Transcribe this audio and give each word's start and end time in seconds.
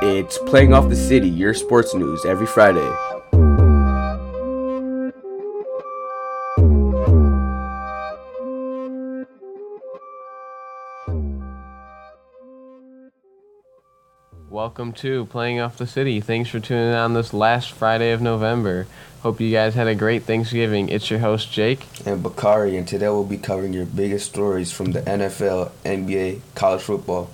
It's 0.00 0.38
Playing 0.38 0.72
Off 0.72 0.88
the 0.88 0.94
City, 0.94 1.28
your 1.28 1.52
sports 1.54 1.92
news 1.92 2.24
every 2.24 2.46
Friday. 2.46 2.88
Welcome 14.48 14.92
to 14.98 15.26
Playing 15.26 15.58
Off 15.58 15.76
the 15.76 15.86
City. 15.86 16.20
Thanks 16.20 16.48
for 16.48 16.60
tuning 16.60 16.90
in 16.90 16.94
on 16.94 17.14
this 17.14 17.34
last 17.34 17.72
Friday 17.72 18.12
of 18.12 18.20
November. 18.22 18.86
Hope 19.22 19.40
you 19.40 19.50
guys 19.50 19.74
had 19.74 19.88
a 19.88 19.96
great 19.96 20.22
Thanksgiving. 20.22 20.90
It's 20.90 21.10
your 21.10 21.18
host, 21.18 21.50
Jake. 21.50 21.84
And 22.06 22.22
Bakari, 22.22 22.76
and 22.76 22.86
today 22.86 23.08
we'll 23.08 23.24
be 23.24 23.36
covering 23.36 23.72
your 23.72 23.86
biggest 23.86 24.30
stories 24.30 24.70
from 24.70 24.92
the 24.92 25.00
NFL, 25.02 25.72
NBA, 25.84 26.40
college 26.54 26.82
football, 26.82 27.30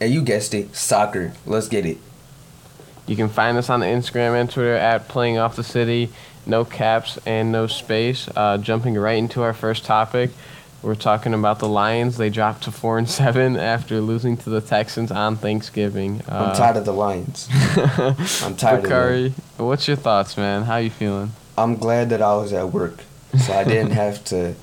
and 0.00 0.12
you 0.12 0.22
guessed 0.22 0.54
it, 0.54 0.74
soccer. 0.74 1.32
Let's 1.46 1.68
get 1.68 1.86
it. 1.86 1.98
You 3.06 3.16
can 3.16 3.28
find 3.28 3.58
us 3.58 3.68
on 3.68 3.80
the 3.80 3.86
Instagram 3.86 4.40
and 4.40 4.50
Twitter 4.50 4.74
at 4.74 5.08
Playing 5.08 5.38
Off 5.38 5.56
the 5.56 5.64
City. 5.64 6.10
No 6.46 6.64
caps 6.64 7.18
and 7.26 7.52
no 7.52 7.66
space. 7.66 8.28
Uh, 8.34 8.56
jumping 8.58 8.94
right 8.94 9.18
into 9.18 9.42
our 9.42 9.52
first 9.52 9.84
topic. 9.84 10.30
We're 10.82 10.94
talking 10.94 11.34
about 11.34 11.58
the 11.58 11.68
Lions. 11.68 12.16
They 12.16 12.30
dropped 12.30 12.62
to 12.62 12.70
four 12.70 12.96
and 12.98 13.08
seven 13.20 13.56
after 13.56 14.00
losing 14.00 14.36
to 14.38 14.50
the 14.50 14.60
Texans 14.60 15.10
on 15.10 15.36
Thanksgiving. 15.36 16.22
Uh, 16.28 16.50
I'm 16.50 16.56
tired 16.56 16.76
of 16.76 16.84
the 16.84 16.92
Lions. 16.92 17.48
I'm 18.42 18.56
tired 18.56 18.82
Bakari, 18.84 19.26
of 19.26 19.56
them. 19.56 19.66
What's 19.66 19.86
your 19.86 19.96
thoughts, 19.96 20.36
man? 20.36 20.62
How 20.62 20.74
are 20.74 20.80
you 20.80 20.90
feeling? 20.90 21.32
I'm 21.58 21.76
glad 21.76 22.08
that 22.10 22.22
I 22.22 22.34
was 22.36 22.52
at 22.54 22.72
work, 22.72 23.02
so 23.38 23.52
I 23.52 23.64
didn't 23.64 23.90
have 24.04 24.24
to 24.26 24.54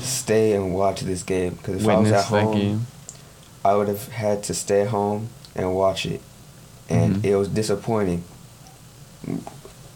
stay 0.00 0.52
and 0.52 0.74
watch 0.74 1.00
this 1.00 1.22
game. 1.24 1.54
Because 1.54 1.80
if 1.80 1.86
Witness 1.86 2.12
I 2.12 2.16
was 2.16 2.24
at 2.24 2.24
home, 2.26 2.56
game. 2.58 2.86
I 3.66 3.74
would 3.74 3.88
have 3.88 4.06
had 4.08 4.44
to 4.44 4.54
stay 4.54 4.84
home 4.84 5.28
and 5.56 5.74
watch 5.74 6.06
it, 6.06 6.20
and 6.88 7.16
Mhm. 7.16 7.24
it 7.24 7.36
was 7.36 7.48
disappointing. 7.48 8.22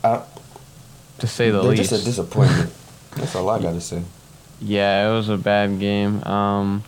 I, 0.02 0.22
To 1.18 1.26
say 1.28 1.50
the 1.50 1.62
least. 1.62 1.90
just 1.90 2.02
a 2.02 2.04
disappointment. 2.04 2.72
That's 3.16 3.36
all 3.36 3.48
I 3.48 3.60
gotta 3.60 3.80
say. 3.80 4.02
Yeah, 4.60 5.08
it 5.08 5.12
was 5.14 5.28
a 5.28 5.36
bad 5.36 5.78
game. 5.78 6.22
Um, 6.24 6.82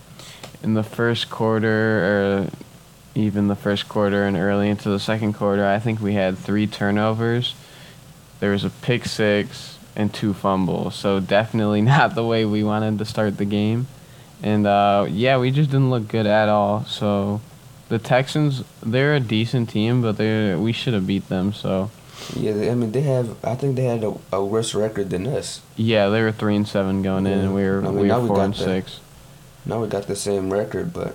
in 0.63 0.75
the 0.75 0.83
first 0.83 1.31
quarter, 1.31 1.69
or 1.69 2.47
even 3.15 3.47
the 3.47 3.55
first 3.57 3.89
quarter 3.89 4.25
and 4.25 4.37
early 4.37 4.69
into 4.69 4.89
the 4.89 4.99
second 4.99 5.35
quarter, 5.35 5.65
I 5.67 5.79
think 5.79 6.01
we 6.01 6.15
had 6.15 6.37
three 6.37 6.67
turnovers. 6.67 7.55
There 8.41 8.51
was 8.51 8.65
a 8.65 8.71
pick 8.71 9.05
six 9.07 9.77
and 9.95 10.13
two 10.13 10.33
fumbles. 10.35 10.97
So 10.97 11.21
definitely 11.21 11.81
not 11.95 12.17
the 12.17 12.25
way 12.25 12.45
we 12.45 12.65
wanted 12.65 12.99
to 12.99 13.05
start 13.05 13.37
the 13.37 13.45
game. 13.45 13.87
And 14.43 14.67
uh, 14.67 15.07
yeah, 15.09 15.39
we 15.39 15.51
just 15.51 15.71
didn't 15.71 15.91
look 15.91 16.09
good 16.09 16.27
at 16.27 16.49
all. 16.49 16.85
So 16.85 17.41
the 17.89 17.99
Texans, 17.99 18.65
they're 18.83 19.15
a 19.15 19.21
decent 19.21 19.71
team, 19.71 20.03
but 20.03 20.17
they 20.17 20.55
we 20.57 20.73
should 20.73 20.95
have 20.95 21.07
beat 21.07 21.29
them. 21.29 21.53
So 21.53 21.91
Yeah, 22.37 22.71
I 22.71 22.75
mean 22.75 22.91
they 22.93 23.03
have. 23.03 23.37
I 23.45 23.55
think 23.55 23.77
they 23.77 23.85
had 23.85 24.03
a, 24.05 24.15
a 24.33 24.45
worse 24.45 24.75
record 24.75 25.11
than 25.11 25.27
us. 25.27 25.61
yeah, 25.77 26.09
they 26.09 26.21
were 26.23 26.33
three 26.33 26.57
and 26.57 26.67
seven 26.67 27.03
going 27.03 27.27
in, 27.27 27.39
and 27.39 27.55
we 27.55 27.63
were 27.63 27.79
I 27.79 27.91
mean, 27.91 28.01
we 28.01 28.09
now 28.09 28.17
were 28.17 28.23
we 28.23 28.29
four 28.29 28.37
got 28.37 28.45
and 28.45 28.55
the- 28.55 28.65
six. 28.65 29.01
Now 29.65 29.81
we 29.81 29.87
got 29.89 30.09
the 30.09 30.17
same 30.17 30.53
record, 30.53 30.93
but 30.93 31.15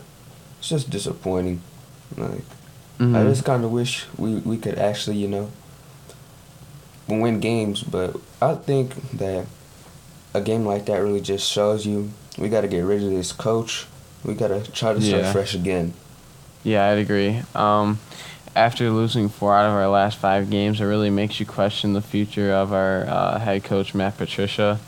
it's 0.59 0.69
just 0.69 0.89
disappointing. 0.89 1.61
Like 2.15 2.43
I 2.99 3.03
Mhm. 3.03 3.29
just 3.29 3.43
kind 3.43 3.65
of 3.65 3.71
wish 3.71 4.05
we 4.17 4.35
we 4.35 4.57
could 4.57 4.77
actually 4.79 5.17
you 5.17 5.27
know 5.27 5.49
win 7.07 7.39
games, 7.39 7.83
but 7.83 8.15
I 8.41 8.55
think 8.55 8.95
that 9.17 9.45
a 10.33 10.41
game 10.41 10.65
like 10.65 10.85
that 10.85 10.97
really 11.01 11.21
just 11.21 11.49
shows 11.51 11.85
you 11.85 12.11
we 12.37 12.49
got 12.49 12.61
to 12.61 12.67
get 12.67 12.81
rid 12.81 13.03
of 13.03 13.09
this 13.09 13.31
coach. 13.31 13.85
We 14.23 14.33
got 14.33 14.49
to 14.49 14.69
try 14.71 14.93
to 14.93 15.01
start 15.01 15.23
Yeah. 15.23 15.31
fresh 15.31 15.53
again. 15.55 15.93
Yeah, 16.63 16.89
I'd 16.89 16.97
agree. 16.99 17.41
Um, 17.55 17.99
after 18.55 18.89
losing 18.89 19.29
four 19.29 19.55
out 19.55 19.67
of 19.67 19.73
our 19.73 19.87
last 19.87 20.17
five 20.17 20.49
games, 20.49 20.81
it 20.81 20.85
really 20.85 21.09
makes 21.11 21.39
you 21.39 21.45
question 21.45 21.93
the 21.93 22.01
future 22.01 22.51
of 22.51 22.73
our 22.73 23.05
uh, 23.07 23.39
head 23.39 23.63
coach 23.63 23.93
Matt 23.93 24.17
Patricia. 24.17 24.79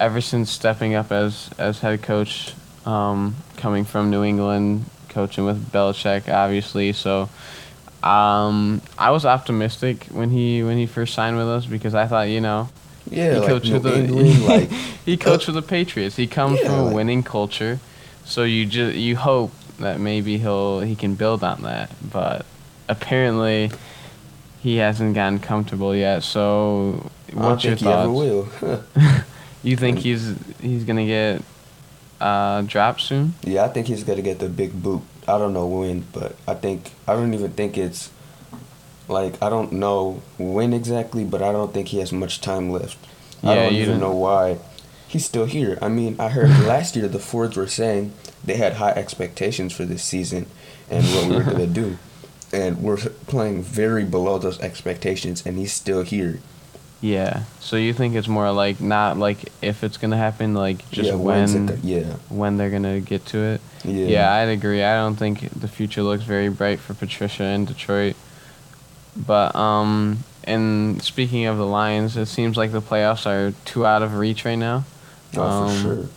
Ever 0.00 0.20
since 0.22 0.50
stepping 0.50 0.94
up 0.94 1.12
as 1.12 1.50
as 1.58 1.80
head 1.80 2.02
coach, 2.02 2.54
um, 2.86 3.36
coming 3.58 3.84
from 3.84 4.10
New 4.10 4.24
England, 4.24 4.86
coaching 5.10 5.44
with 5.44 5.70
Belichick, 5.70 6.32
obviously. 6.32 6.94
So, 6.94 7.28
um, 8.02 8.80
I 8.98 9.10
was 9.10 9.26
optimistic 9.26 10.06
when 10.06 10.30
he 10.30 10.62
when 10.62 10.78
he 10.78 10.86
first 10.86 11.12
signed 11.14 11.36
with 11.36 11.48
us 11.48 11.66
because 11.66 11.94
I 11.94 12.06
thought, 12.06 12.28
you 12.30 12.40
know, 12.40 12.70
Yeah, 13.08 13.34
he 13.34 13.40
like 13.40 13.48
coached 13.48 13.70
with 13.72 13.82
the 13.84 13.98
England, 14.04 14.44
like 14.46 14.70
he 15.04 15.16
coached 15.16 15.46
with 15.46 15.56
the 15.56 15.62
Patriots. 15.62 16.16
He 16.16 16.26
comes 16.26 16.58
Yeah, 16.60 16.66
from 16.68 16.74
a 16.78 16.84
like- 16.86 16.94
winning 16.94 17.22
culture, 17.22 17.78
so 18.24 18.44
you 18.44 18.66
just 18.66 18.96
you 18.96 19.16
hope 19.16 19.52
that 19.78 19.98
maybe 20.00 20.38
he'll 20.38 20.80
he 20.80 20.94
can 20.94 21.14
build 21.14 21.42
on 21.42 21.62
that. 21.62 21.90
But 22.12 22.44
apparently, 22.88 23.70
he 24.62 24.76
hasn't 24.76 25.14
gotten 25.14 25.38
comfortable 25.38 25.94
yet. 25.96 26.22
So 26.22 27.10
what's 27.32 27.64
your 27.64 27.76
think 27.76 27.86
he 27.86 27.92
ever 27.92 28.04
thoughts? 28.04 28.62
will. 28.62 28.84
You 29.62 29.76
think 29.76 29.98
he's 29.98 30.34
he's 30.62 30.84
gonna 30.84 31.04
get 31.04 31.42
uh, 32.18 32.62
dropped 32.62 33.02
soon? 33.02 33.34
yeah, 33.42 33.64
I 33.64 33.68
think 33.68 33.88
he's 33.88 34.04
gonna 34.04 34.22
get 34.22 34.38
the 34.38 34.48
big 34.48 34.82
boot. 34.82 35.02
I 35.28 35.36
don't 35.36 35.52
know 35.52 35.66
when, 35.66 36.06
but 36.12 36.34
I 36.48 36.54
think 36.54 36.92
I 37.06 37.12
don't 37.14 37.34
even 37.34 37.52
think 37.52 37.76
it's 37.76 38.10
like 39.10 39.42
I 39.42 39.48
don't 39.50 39.72
know 39.72 40.22
when 40.38 40.72
exactly, 40.72 41.24
but 41.24 41.42
I 41.42 41.52
don't 41.52 41.72
think 41.74 41.88
he 41.88 41.98
has 41.98 42.12
much 42.12 42.40
time 42.40 42.70
left. 42.70 42.96
I 43.42 43.54
Yeah, 43.54 43.62
don't 43.64 43.74
you 43.74 43.80
even 43.82 44.00
don't- 44.00 44.10
know 44.10 44.16
why 44.16 44.58
he's 45.08 45.24
still 45.26 45.46
here. 45.46 45.78
I 45.82 45.88
mean, 45.88 46.16
I 46.18 46.28
heard 46.30 46.50
last 46.66 46.96
year 46.96 47.08
the 47.08 47.18
Fords 47.18 47.56
were 47.56 47.66
saying 47.66 48.12
they 48.44 48.56
had 48.56 48.74
high 48.74 48.92
expectations 48.92 49.72
for 49.72 49.84
this 49.84 50.02
season 50.02 50.46
and 50.90 51.04
what 51.06 51.26
we 51.28 51.36
were 51.36 51.42
gonna 51.42 51.66
do, 51.82 51.98
and 52.52 52.82
we're 52.82 52.96
playing 53.26 53.62
very 53.62 54.04
below 54.04 54.38
those 54.38 54.60
expectations, 54.60 55.42
and 55.46 55.58
he's 55.58 55.72
still 55.72 56.02
here. 56.02 56.40
Yeah. 57.02 57.44
So 57.60 57.76
you 57.76 57.94
think 57.94 58.14
it's 58.14 58.28
more 58.28 58.52
like 58.52 58.78
not 58.80 59.16
like 59.16 59.50
if 59.62 59.82
it's 59.82 59.96
gonna 59.96 60.18
happen, 60.18 60.52
like 60.54 60.88
just 60.90 61.08
yeah, 61.10 61.14
when 61.16 61.66
go- 61.66 61.78
yeah, 61.82 62.12
when 62.28 62.56
they're 62.58 62.68
gonna 62.70 63.00
get 63.00 63.24
to 63.26 63.38
it. 63.38 63.60
yeah, 63.84 64.06
Yeah, 64.06 64.32
I'd 64.34 64.50
agree. 64.50 64.82
I 64.84 64.96
don't 64.96 65.16
think 65.16 65.48
the 65.58 65.68
future 65.68 66.02
looks 66.02 66.24
very 66.24 66.50
bright 66.50 66.78
for 66.78 66.92
Patricia 66.92 67.44
in 67.44 67.64
Detroit. 67.64 68.16
But 69.16 69.54
um, 69.54 70.24
and 70.44 71.02
speaking 71.02 71.46
of 71.46 71.58
the 71.58 71.66
Lions, 71.66 72.16
it 72.16 72.26
seems 72.26 72.56
like 72.56 72.72
the 72.72 72.80
playoffs 72.80 73.26
are 73.26 73.52
too 73.64 73.86
out 73.86 74.02
of 74.02 74.14
reach 74.14 74.44
right 74.44 74.56
now. 74.56 74.84
Oh, 75.36 75.42
um, 75.42 75.76
for 75.76 75.82
sure. 75.82 76.08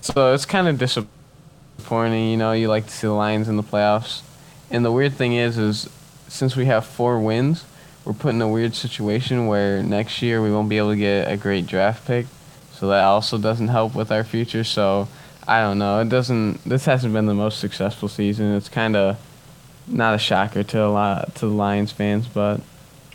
So 0.00 0.34
it's 0.34 0.44
kind 0.44 0.68
of 0.68 0.78
disappointing. 0.78 2.30
You 2.30 2.36
know, 2.36 2.52
you 2.52 2.68
like 2.68 2.86
to 2.86 2.92
see 2.92 3.06
the 3.06 3.12
Lions 3.12 3.48
in 3.48 3.56
the 3.56 3.62
playoffs, 3.62 4.22
and 4.70 4.84
the 4.84 4.92
weird 4.92 5.14
thing 5.14 5.34
is, 5.34 5.58
is 5.58 5.88
since 6.28 6.56
we 6.56 6.66
have 6.66 6.84
four 6.86 7.18
wins, 7.18 7.64
we're 8.04 8.12
put 8.12 8.34
in 8.34 8.42
a 8.42 8.48
weird 8.48 8.74
situation 8.74 9.46
where 9.46 9.82
next 9.82 10.22
year 10.22 10.40
we 10.40 10.52
won't 10.52 10.68
be 10.68 10.78
able 10.78 10.90
to 10.90 10.96
get 10.96 11.30
a 11.30 11.36
great 11.36 11.66
draft 11.66 12.06
pick. 12.06 12.26
So 12.72 12.88
that 12.88 13.04
also 13.04 13.38
doesn't 13.38 13.68
help 13.68 13.94
with 13.94 14.12
our 14.12 14.22
future. 14.22 14.62
So 14.62 15.08
I 15.48 15.60
don't 15.60 15.78
know. 15.78 16.00
It 16.00 16.08
doesn't. 16.08 16.62
This 16.64 16.84
hasn't 16.84 17.12
been 17.12 17.26
the 17.26 17.34
most 17.34 17.58
successful 17.58 18.08
season. 18.08 18.54
It's 18.54 18.68
kind 18.68 18.94
of 18.94 19.18
not 19.88 20.14
a 20.14 20.18
shocker 20.18 20.62
to 20.62 20.84
a 20.84 20.88
lot 20.88 21.34
to 21.36 21.46
the 21.46 21.52
Lions 21.52 21.92
fans, 21.92 22.26
but 22.26 22.60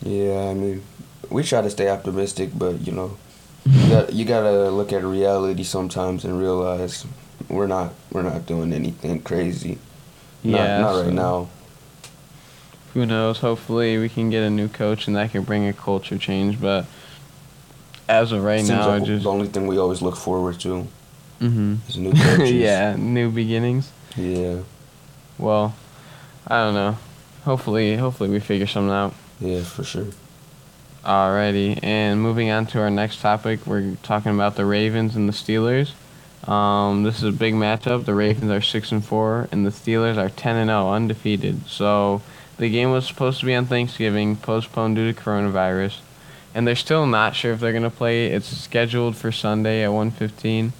Yeah, 0.01 0.49
I 0.49 0.53
mean, 0.53 0.83
we 1.29 1.43
try 1.43 1.61
to 1.61 1.69
stay 1.69 1.89
optimistic, 1.89 2.51
but 2.57 2.85
you 2.85 2.93
know, 2.93 3.17
you 3.65 3.89
got 3.89 4.13
you 4.13 4.25
gotta 4.25 4.69
look 4.69 4.93
at 4.93 5.03
reality 5.03 5.63
sometimes 5.63 6.25
and 6.25 6.39
realize 6.39 7.05
we're 7.49 7.67
not 7.67 7.93
we're 8.11 8.23
not 8.23 8.45
doing 8.45 8.73
anything 8.73 9.21
crazy. 9.21 9.77
Not, 10.43 10.57
yeah, 10.57 10.79
not 10.79 10.93
so 10.93 11.03
right 11.03 11.13
now. 11.13 11.49
Who 12.93 13.05
knows? 13.05 13.39
Hopefully, 13.39 13.97
we 13.97 14.09
can 14.09 14.29
get 14.29 14.43
a 14.43 14.49
new 14.49 14.67
coach 14.67 15.07
and 15.07 15.15
that 15.15 15.31
can 15.31 15.43
bring 15.43 15.67
a 15.67 15.73
culture 15.73 16.17
change. 16.17 16.59
But 16.59 16.85
as 18.09 18.31
of 18.31 18.43
right 18.43 18.59
Seems 18.59 18.69
now, 18.69 18.87
like 18.87 19.03
just 19.03 19.23
the 19.23 19.29
only 19.29 19.47
thing 19.47 19.67
we 19.67 19.77
always 19.77 20.01
look 20.01 20.17
forward 20.17 20.59
to 20.61 20.87
mm-hmm. 21.39 21.75
is 21.87 21.97
new 21.97 22.11
coaches. 22.11 22.51
yeah, 22.51 22.95
new 22.97 23.31
beginnings. 23.31 23.91
Yeah. 24.17 24.59
Well, 25.37 25.73
I 26.51 26.65
don't 26.65 26.73
know. 26.73 26.97
Hopefully, 27.45 27.95
hopefully 27.95 28.29
we 28.29 28.41
figure 28.41 28.67
something 28.67 28.91
out. 28.91 29.13
Yeah, 29.39 29.63
for 29.63 29.85
sure. 29.85 30.07
Alrighty, 31.05 31.79
and 31.81 32.21
moving 32.21 32.51
on 32.51 32.65
to 32.67 32.81
our 32.81 32.89
next 32.89 33.21
topic, 33.21 33.65
we're 33.65 33.95
talking 34.03 34.33
about 34.33 34.57
the 34.57 34.65
Ravens 34.65 35.15
and 35.15 35.29
the 35.29 35.33
Steelers. 35.33 35.93
Um, 36.49 37.03
this 37.03 37.19
is 37.19 37.23
a 37.23 37.31
big 37.31 37.53
matchup. 37.53 38.03
The 38.03 38.13
Ravens 38.13 38.51
are 38.51 38.59
six 38.59 38.91
and 38.91 39.01
four, 39.03 39.47
and 39.53 39.65
the 39.65 39.69
Steelers 39.69 40.17
are 40.17 40.27
ten 40.27 40.57
and 40.57 40.67
zero, 40.67 40.91
undefeated. 40.91 41.67
So 41.67 42.21
the 42.57 42.69
game 42.69 42.91
was 42.91 43.07
supposed 43.07 43.39
to 43.39 43.45
be 43.45 43.55
on 43.55 43.65
Thanksgiving, 43.65 44.35
postponed 44.35 44.97
due 44.97 45.09
to 45.09 45.17
coronavirus, 45.17 45.99
and 46.53 46.67
they're 46.67 46.75
still 46.75 47.05
not 47.05 47.33
sure 47.33 47.53
if 47.53 47.61
they're 47.61 47.71
gonna 47.71 47.89
play. 47.89 48.25
It's 48.27 48.49
scheduled 48.49 49.15
for 49.15 49.31
Sunday 49.31 49.85
at 49.85 49.93
one 49.93 50.11
fifteen. 50.11 50.73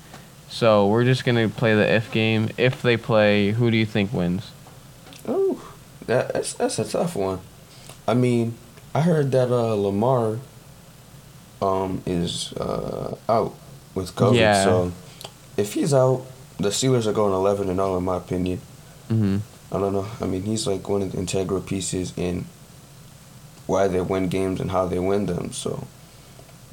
So 0.50 0.86
we're 0.88 1.06
just 1.06 1.24
gonna 1.24 1.48
play 1.48 1.76
the 1.76 1.90
if 1.90 2.12
game. 2.12 2.50
If 2.58 2.82
they 2.82 2.98
play, 2.98 3.52
who 3.52 3.72
do 3.72 3.78
you 3.78 3.86
think 3.86 4.12
wins? 4.12 4.52
Oh, 6.02 6.06
that, 6.08 6.34
that's 6.34 6.54
that's 6.54 6.80
a 6.80 6.86
tough 6.86 7.16
one. 7.16 7.40
I 8.08 8.14
mean, 8.14 8.56
I 8.94 9.02
heard 9.02 9.32
that 9.32 9.50
uh, 9.52 9.74
Lamar 9.76 10.38
um 11.62 12.02
is 12.06 12.54
uh, 12.54 13.16
out 13.30 13.54
with 13.94 14.16
COVID. 14.16 14.36
Yeah. 14.38 14.64
So 14.64 14.92
if 15.58 15.74
he's 15.74 15.94
out, 15.94 16.26
the 16.58 16.70
Steelers 16.70 17.06
are 17.08 17.14
going 17.14 17.34
eleven 17.34 17.70
and 17.70 17.78
zero 17.78 17.98
in 17.98 18.04
my 18.04 18.18
opinion. 18.18 18.62
hmm 19.08 19.38
I 19.74 19.80
don't 19.80 19.94
know. 19.94 20.08
I 20.20 20.26
mean, 20.26 20.44
he's 20.44 20.68
like 20.68 20.90
one 20.90 21.02
of 21.02 21.14
the 21.14 21.18
integral 21.18 21.62
pieces 21.62 22.12
in 22.18 22.44
why 23.68 23.88
they 23.88 24.02
win 24.02 24.28
games 24.28 24.60
and 24.60 24.70
how 24.72 24.86
they 24.86 25.00
win 25.00 25.28
them. 25.28 25.54
So 25.54 25.88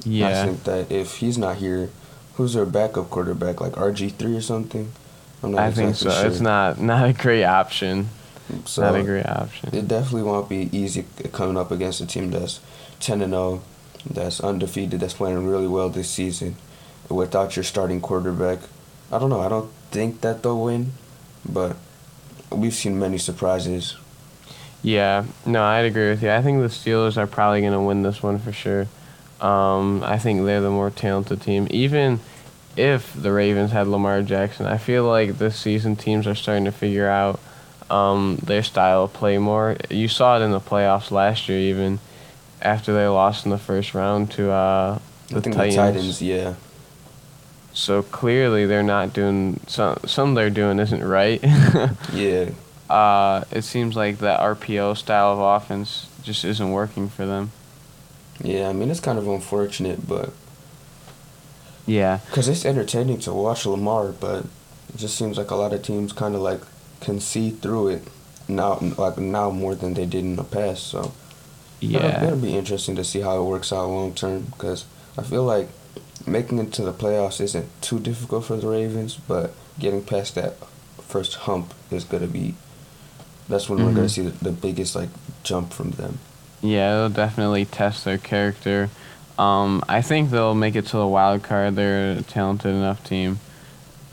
Yeah. 0.03 0.27
I 0.29 0.45
think 0.45 0.63
that 0.65 0.91
if 0.91 1.17
he's 1.17 1.37
not 1.37 1.57
here, 1.57 1.91
who's 2.35 2.55
their 2.55 2.65
backup 2.65 3.09
quarterback? 3.09 3.61
Like 3.61 3.73
RG 3.73 4.13
three 4.15 4.35
or 4.35 4.41
something? 4.41 4.91
I 5.41 5.71
think 5.71 5.95
so. 5.95 6.09
exactly 6.09 6.29
It's 6.31 6.41
not 6.41 6.81
not 6.81 7.07
a 7.07 7.13
great 7.13 7.45
option. 7.45 8.09
So 8.65 8.81
not 8.81 8.95
a 8.95 9.03
great 9.03 9.25
option. 9.25 9.69
It 9.73 9.87
definitely 9.87 10.23
won't 10.23 10.49
be 10.49 10.69
easy 10.71 11.05
coming 11.31 11.57
up 11.57 11.71
against 11.71 12.01
a 12.01 12.05
team 12.07 12.31
that's 12.31 12.59
ten 12.99 13.21
and 13.21 13.33
zero, 13.33 13.61
that's 14.09 14.39
undefeated, 14.41 14.99
that's 14.99 15.13
playing 15.13 15.45
really 15.47 15.67
well 15.67 15.89
this 15.89 16.09
season, 16.09 16.55
without 17.09 17.55
your 17.55 17.63
starting 17.63 18.01
quarterback. 18.01 18.59
I 19.11 19.19
don't 19.19 19.29
know. 19.29 19.41
I 19.41 19.49
don't 19.49 19.71
think 19.91 20.21
that 20.21 20.43
they'll 20.43 20.63
win, 20.63 20.93
but 21.47 21.75
we've 22.51 22.73
seen 22.73 22.99
many 22.99 23.17
surprises. 23.17 23.95
Yeah, 24.81 25.25
no, 25.45 25.63
I'd 25.63 25.85
agree 25.85 26.09
with 26.09 26.23
you. 26.23 26.31
I 26.31 26.41
think 26.41 26.61
the 26.61 26.67
Steelers 26.67 27.17
are 27.17 27.27
probably 27.27 27.61
going 27.61 27.73
to 27.73 27.81
win 27.81 28.03
this 28.03 28.23
one 28.23 28.39
for 28.39 28.51
sure. 28.53 28.87
Um, 29.41 30.03
I 30.03 30.17
think 30.17 30.45
they're 30.45 30.61
the 30.61 30.69
more 30.69 30.89
talented 30.89 31.41
team. 31.41 31.67
Even 31.69 32.19
if 32.77 33.13
the 33.13 33.31
Ravens 33.31 33.71
had 33.71 33.87
Lamar 33.87 34.21
Jackson, 34.21 34.65
I 34.65 34.77
feel 34.77 35.05
like 35.05 35.37
this 35.37 35.57
season 35.57 35.95
teams 35.95 36.25
are 36.27 36.35
starting 36.35 36.65
to 36.65 36.71
figure 36.71 37.09
out 37.09 37.39
um, 37.89 38.37
their 38.43 38.63
style 38.63 39.03
of 39.03 39.13
play 39.13 39.37
more. 39.37 39.75
You 39.89 40.07
saw 40.07 40.39
it 40.39 40.43
in 40.43 40.51
the 40.51 40.59
playoffs 40.59 41.11
last 41.11 41.49
year, 41.49 41.59
even 41.59 41.99
after 42.61 42.93
they 42.93 43.07
lost 43.07 43.45
in 43.45 43.51
the 43.51 43.57
first 43.57 43.93
round 43.93 44.31
to 44.31 44.51
uh, 44.51 44.99
the 45.29 45.41
Titans. 45.41 45.75
the 45.75 45.75
Titans, 45.75 46.21
yeah, 46.21 46.53
So 47.73 48.01
clearly 48.03 48.65
they're 48.65 48.83
not 48.83 49.13
doing 49.13 49.59
some. 49.67 49.97
Some 50.05 50.33
they're 50.33 50.49
doing 50.49 50.79
isn't 50.79 51.03
right. 51.03 51.41
yeah, 52.13 52.49
uh, 52.89 53.43
it 53.51 53.63
seems 53.63 53.95
like 53.95 54.17
that 54.19 54.39
RPO 54.39 54.97
style 54.97 55.33
of 55.33 55.39
offense 55.39 56.07
just 56.23 56.43
isn't 56.45 56.71
working 56.71 57.07
for 57.09 57.25
them. 57.25 57.51
yeah. 58.43 58.69
I 58.69 58.73
mean, 58.73 58.89
it's 58.91 58.99
kind 58.99 59.17
of 59.17 59.27
unfortunate, 59.27 60.07
but 60.07 60.31
Yeah, 61.85 62.19
because 62.29 62.47
it's 62.47 62.65
entertaining 62.65 63.19
to 63.21 63.33
watch 63.33 63.65
Lamar, 63.65 64.11
but 64.11 64.45
it 64.93 64.97
just 64.97 65.15
seems 65.17 65.37
like 65.37 65.51
a 65.51 65.55
lot 65.55 65.73
of 65.73 65.81
teams 65.81 66.13
kind 66.13 66.35
of 66.35 66.41
like 66.41 66.61
can 67.01 67.19
see 67.19 67.49
through 67.51 67.89
it 67.89 68.03
now, 68.47 68.77
like 68.97 69.17
now 69.17 69.49
more 69.51 69.75
than 69.75 69.93
they 69.93 70.05
did 70.05 70.23
in 70.23 70.35
the 70.35 70.43
past. 70.43 70.87
So 70.87 71.11
It'll, 71.81 72.01
yeah, 72.01 72.23
it'll 72.25 72.37
be 72.39 72.57
interesting 72.57 72.95
to 72.97 73.03
see 73.03 73.21
how 73.21 73.39
it 73.41 73.45
works 73.45 73.71
out 73.71 73.87
long 73.87 74.13
term 74.13 74.43
because 74.51 74.85
I 75.17 75.23
feel 75.23 75.43
like 75.43 75.69
making 76.27 76.59
it 76.59 76.73
to 76.73 76.81
the 76.83 76.91
playoffs 76.93 77.39
isn't 77.39 77.69
too 77.81 77.99
difficult 77.99 78.45
for 78.45 78.57
the 78.57 78.67
Ravens, 78.67 79.15
but 79.27 79.53
getting 79.79 80.03
past 80.03 80.35
that 80.35 80.55
first 81.01 81.35
hump 81.35 81.73
is 81.89 82.03
gonna 82.03 82.27
be. 82.27 82.55
That's 83.47 83.69
when 83.69 83.79
we're 83.83 83.93
gonna 83.93 84.07
Mhm. 84.07 84.09
see 84.11 84.21
the, 84.23 84.43
the 84.43 84.51
biggest 84.51 84.95
like 84.95 85.09
jump 85.43 85.71
from 85.73 85.91
them. 85.91 86.19
yeah. 86.61 86.95
It'll 86.95 87.09
definitely 87.09 87.63
test 87.65 88.03
their 88.03 88.17
character. 88.17 88.89
Um, 89.39 89.81
I 89.87 90.01
think 90.01 90.31
they'll 90.31 90.53
make 90.53 90.75
it 90.75 90.85
to 90.87 90.97
the 90.97 91.07
wild 91.07 91.43
card. 91.43 91.77
They're 91.77 92.11
a 92.17 92.21
talented 92.23 92.75
enough 92.75 93.01
team, 93.05 93.39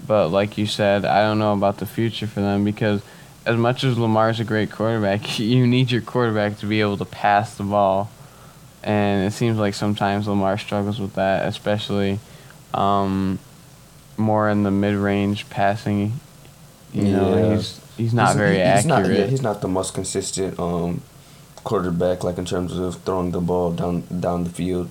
but 0.07 0.29
like 0.29 0.57
you 0.59 0.67
said, 0.67 1.05
I 1.05 1.23
don't 1.23 1.39
know 1.39 1.53
about 1.53 1.79
the 1.79 1.87
future 1.87 2.27
for 2.27 2.41
them 2.41 2.65
because 2.65 3.03
as 3.45 3.57
much 3.57 3.85
as 3.85 3.97
Lamar's 3.99 4.41
a 4.41 4.45
great 4.45 4.71
quarterback, 4.71 5.39
you 5.39 5.67
need 5.67 5.91
your 5.91 6.01
quarterback 6.03 6.59
to 6.59 6.67
be 6.67 6.81
able 6.81 6.97
to 6.99 7.05
pass 7.05 7.55
the 7.57 7.65
ball, 7.65 8.11
and 8.83 9.27
it 9.27 9.33
seems 9.33 9.59
like 9.59 9.75
sometimes 9.75 10.27
Lamar 10.29 10.59
struggles 10.59 11.01
with 11.01 11.15
that, 11.15 11.47
especially 11.47 12.19
um, 12.75 13.39
more 14.17 14.49
in 14.49 14.63
the 14.63 14.71
mid-range 14.71 15.49
passing. 15.51 16.21
You 16.93 17.05
know, 17.05 17.37
Yeah. 17.37 17.57
he's 17.57 17.81
he's 17.97 18.15
not 18.15 18.37
very 18.37 18.57
he- 18.57 18.61
accurate. 18.63 18.83
He's 19.07 19.09
not, 19.11 19.19
yeah, 19.19 19.27
he's 19.27 19.43
not 19.43 19.61
the 19.61 19.69
most 19.69 19.95
consistent 19.95 20.59
um, 20.59 21.03
quarterback, 21.65 22.25
like 22.25 22.39
in 22.39 22.45
terms 22.45 22.77
of 22.77 22.97
throwing 23.03 23.33
the 23.33 23.41
ball 23.41 23.73
down 23.73 24.03
down 24.21 24.45
the 24.45 24.51
field. 24.51 24.89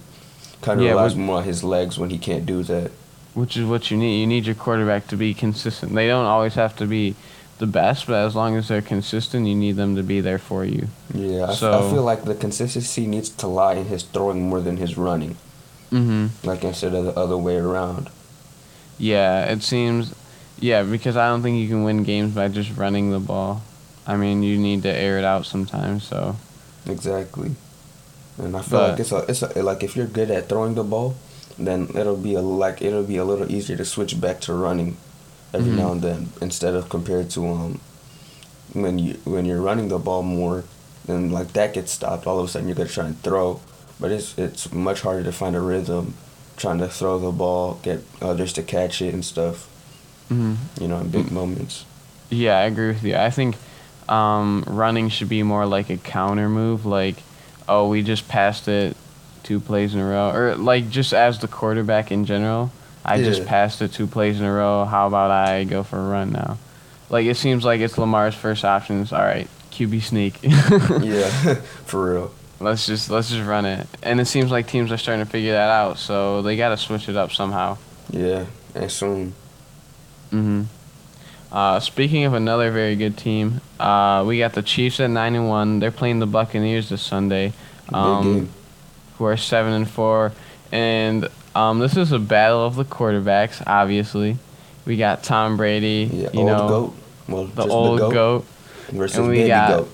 Kind 0.62 0.80
of 0.80 0.86
Yeah, 0.86 0.92
relies 0.92 1.16
more 1.16 1.38
on 1.38 1.44
his 1.44 1.64
legs 1.64 1.98
when 2.00 2.10
he 2.10 2.18
can't 2.18 2.46
do 2.46 2.64
that. 2.64 2.92
Which 3.36 3.56
is 3.58 3.66
what 3.66 3.92
you 3.92 3.98
need. 3.98 4.20
You 4.22 4.28
need 4.28 4.46
your 4.48 4.56
quarterback 4.56 5.08
to 5.10 5.16
be 5.18 5.34
consistent. 5.36 5.94
They 5.94 6.08
don't 6.08 6.26
always 6.26 6.56
have 6.56 6.76
to 6.78 6.86
be 6.88 7.16
the 7.60 7.68
best, 7.68 8.08
but 8.08 8.16
as 8.26 8.36
long 8.36 8.58
as 8.58 8.68
they're 8.68 8.82
consistent, 8.82 9.48
you 9.48 9.56
need 9.56 9.76
them 9.78 9.96
to 9.96 10.04
be 10.04 10.20
there 10.22 10.40
for 10.40 10.66
you. 10.66 10.88
Yeah, 11.14 11.46
I, 11.46 11.52
f- 11.52 11.64
I 11.64 11.82
feel 11.92 12.04
like 12.04 12.24
the 12.26 12.36
consistency 12.36 13.06
needs 13.08 13.30
to 13.30 13.48
lie 13.48 13.76
in 13.76 13.86
his 13.86 14.04
throwing 14.04 14.50
more 14.50 14.60
than 14.62 14.78
his 14.78 14.98
running, 14.98 15.38
Mm-hmm. 15.92 16.48
like 16.48 16.64
instead 16.66 16.94
of 16.96 17.06
the 17.06 17.16
other 17.18 17.38
way 17.38 17.56
around. 17.58 18.10
Yeah, 18.98 19.46
it 19.46 19.62
seems. 19.64 20.14
Yeah, 20.60 20.84
because 20.84 21.16
I 21.18 21.28
don't 21.30 21.44
think 21.44 21.58
you 21.60 21.68
can 21.68 21.84
win 21.84 22.04
games 22.04 22.34
by 22.34 22.48
just 22.48 22.76
running 22.78 23.12
the 23.12 23.20
ball. 23.20 23.62
I 24.08 24.16
mean, 24.18 24.42
you 24.44 24.58
need 24.58 24.84
to 24.84 24.90
air 24.94 25.18
it 25.18 25.26
out 25.26 25.46
sometimes. 25.46 26.04
So 26.04 26.36
Exactly. 26.88 27.52
And 28.38 28.56
I 28.56 28.62
feel 28.62 28.80
But- 28.80 28.90
like 28.92 29.00
it's 29.00 29.12
a, 29.12 29.18
it's 29.30 29.42
a, 29.42 29.64
like 29.64 29.84
if 29.84 29.96
you're 29.96 30.08
good 30.08 30.30
at 30.32 30.50
throwing 30.50 30.76
the 30.76 30.84
ball, 30.84 31.16
then 31.58 31.88
it'll 31.96 32.18
be 32.18 32.34
a 32.36 32.42
like 32.42 32.82
it'll 32.82 33.04
be 33.04 33.18
a 33.18 33.26
little 33.26 33.50
easier 33.52 33.78
to 33.78 33.86
switch 33.86 34.20
back 34.20 34.40
to 34.42 34.54
running 34.54 34.98
every 35.54 35.72
Mhm. 35.72 35.78
now 35.78 35.92
and 35.94 36.02
then 36.02 36.30
instead 36.42 36.74
of 36.76 36.90
compared 36.90 37.30
to 37.32 37.48
um 37.48 37.80
when 38.74 39.00
you 39.00 39.14
when 39.24 39.46
you're 39.46 39.62
running 39.62 39.88
the 39.88 39.98
ball 40.00 40.22
more, 40.24 40.64
then 41.06 41.32
like 41.32 41.54
that 41.54 41.74
gets 41.74 41.92
stopped. 41.92 42.28
All 42.28 42.40
of 42.40 42.46
a 42.46 42.48
sudden 42.50 42.68
you're 42.68 42.76
gonna 42.76 42.90
try 42.90 43.06
and 43.06 43.22
throw, 43.22 43.60
but 44.00 44.12
it's 44.12 44.38
it's 44.38 44.72
much 44.74 45.02
harder 45.02 45.24
to 45.24 45.32
find 45.32 45.56
a 45.56 45.62
rhythm 45.62 46.14
trying 46.58 46.80
to 46.80 46.88
throw 46.88 47.20
the 47.20 47.32
ball, 47.32 47.80
get 47.84 48.04
others 48.22 48.54
to 48.54 48.62
catch 48.64 49.02
it 49.02 49.14
and 49.14 49.24
stuff. 49.24 49.68
Mhm. 50.32 50.56
You 50.82 50.88
know, 50.88 51.00
in 51.00 51.10
big 51.10 51.28
Mm. 51.28 51.32
moments. 51.32 51.86
yeah, 52.30 52.58
I 52.58 52.64
agree 52.64 52.88
with 52.88 53.04
you. 53.04 53.16
I 53.16 53.30
think 53.30 53.56
um, 54.10 54.64
running 54.68 55.10
should 55.10 55.30
be 55.30 55.42
more 55.44 55.66
like 55.66 55.90
a 55.90 55.98
counter 55.98 56.48
move. 56.50 56.86
Like, 56.86 57.16
oh, 57.68 57.88
we 57.88 58.02
just 58.04 58.28
passed 58.28 58.68
it 58.68 58.96
two 59.46 59.60
plays 59.62 59.94
in 59.94 60.02
a 60.02 60.06
row, 60.06 60.32
or 60.32 60.56
like 60.56 60.90
just 60.90 61.14
as 61.14 61.40
the 61.40 61.48
quarterback 61.48 62.12
in 62.12 62.26
general. 62.26 62.72
I 63.08 63.22
just 63.22 63.46
passed 63.46 63.78
the 63.80 63.88
two 63.88 64.08
plays 64.08 64.40
in 64.40 64.46
a 64.46 64.52
row. 64.52 64.84
How 64.84 65.06
about 65.06 65.30
I 65.30 65.64
go 65.64 65.84
for 65.84 66.00
a 66.00 66.08
run 66.10 66.32
now? 66.32 66.58
Like 67.10 67.28
it 67.28 67.38
seems 67.38 67.64
like 67.64 67.80
it's 67.80 67.98
Lamar's 68.00 68.34
first 68.34 68.66
options. 68.66 69.14
All 69.14 69.22
right, 69.22 69.48
QB 69.72 70.02
sneak. 70.02 70.40
yeah, 70.44 71.30
for 71.86 72.14
real. 72.14 72.32
let's 72.60 72.88
just 72.88 73.12
let's 73.12 73.30
just 73.30 73.48
run 73.48 73.66
it. 73.66 73.86
And 74.02 74.20
it 74.20 74.26
seems 74.26 74.50
like 74.50 74.66
teams 74.68 74.92
are 74.92 74.98
starting 74.98 75.24
to 75.24 75.30
figure 75.30 75.52
that 75.52 75.70
out. 75.70 76.00
So 76.00 76.42
they 76.42 76.58
got 76.58 76.70
to 76.70 76.78
switch 76.78 77.08
it 77.08 77.16
up 77.16 77.32
somehow. 77.32 77.78
Yeah, 78.10 78.46
and 78.74 78.92
soon. 78.92 79.34
hmm 80.32 80.64
Uh, 81.52 81.80
speaking 81.80 82.26
of 82.26 82.34
another 82.34 82.72
very 82.72 82.96
good 82.96 83.18
team, 83.18 83.62
uh, 83.80 84.24
we 84.28 84.40
got 84.40 84.54
the 84.54 84.64
Chiefs 84.64 85.00
at 85.00 85.10
nine 85.12 85.36
and 85.36 85.48
one. 85.48 85.80
They're 85.80 85.92
playing 85.92 86.20
the 86.20 86.26
Buccaneers 86.28 86.90
this 86.90 87.04
Sunday, 87.04 87.54
Big 87.88 87.94
um, 87.96 88.24
game. 88.24 88.50
Who 89.18 89.26
are 89.26 89.38
seven 89.38 89.74
and 89.74 89.90
four. 89.90 90.32
And 90.72 91.30
um, 91.56 91.80
this 91.80 91.96
is 91.96 92.12
a 92.12 92.20
battle 92.20 92.66
of 92.66 92.76
the 92.76 92.86
quarterbacks. 92.86 93.62
Obviously, 93.66 94.38
we 94.86 94.98
got 94.98 95.24
Tom 95.24 95.58
Brady, 95.58 96.10
Yeah, 96.12 96.30
you 96.34 96.40
old 96.40 96.48
know, 96.48 96.68
goat. 96.68 96.96
Well, 97.28 97.46
the 97.46 97.68
old 97.68 98.00
the 98.00 98.10
goat, 98.10 98.14
goat, 98.14 98.46
versus 98.92 99.18
and 99.18 99.28
we 99.28 99.36
baby 99.38 99.48
got 99.50 99.70
goat. 99.70 99.92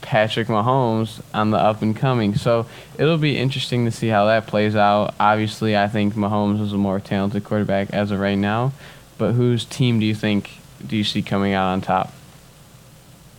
Patrick 0.00 0.48
Mahomes 0.48 1.22
on 1.32 1.50
the 1.50 1.56
up 1.56 1.80
and 1.82 1.96
coming. 1.96 2.34
So 2.34 2.66
it'll 2.98 3.18
be 3.18 3.38
interesting 3.38 3.84
to 3.86 3.90
see 3.90 4.08
how 4.08 4.26
that 4.26 4.46
plays 4.46 4.76
out. 4.76 5.14
Obviously, 5.18 5.76
I 5.76 5.88
think 5.88 6.14
Mahomes 6.14 6.60
is 6.60 6.72
a 6.72 6.78
more 6.78 7.00
talented 7.00 7.44
quarterback 7.44 7.90
as 7.90 8.10
of 8.10 8.20
right 8.20 8.36
now. 8.38 8.72
But 9.18 9.32
whose 9.32 9.64
team 9.64 10.00
do 10.00 10.06
you 10.06 10.14
think 10.14 10.58
do 10.86 10.96
you 10.96 11.04
see 11.04 11.22
coming 11.22 11.52
out 11.52 11.68
on 11.68 11.80
top? 11.80 12.12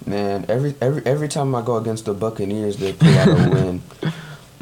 Man, 0.05 0.45
every 0.49 0.75
every 0.81 1.05
every 1.05 1.27
time 1.27 1.53
I 1.55 1.61
go 1.61 1.77
against 1.77 2.05
the 2.05 2.13
Buccaneers, 2.13 2.77
they 2.77 2.93
pull 2.93 3.17
out 3.17 3.27
a 3.27 3.49
win. 3.53 3.81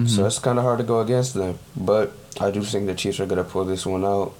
Mm-hmm. 0.01 0.15
So 0.15 0.25
it's 0.25 0.39
kind 0.39 0.57
of 0.57 0.63
hard 0.63 0.79
to 0.79 0.83
go 0.83 0.99
against 0.99 1.33
them. 1.33 1.59
But 1.75 2.13
I 2.39 2.51
do 2.51 2.61
think 2.63 2.87
the 2.87 2.95
Chiefs 2.95 3.19
are 3.19 3.25
gonna 3.25 3.43
pull 3.43 3.65
this 3.65 3.85
one 3.85 4.05
out. 4.05 4.33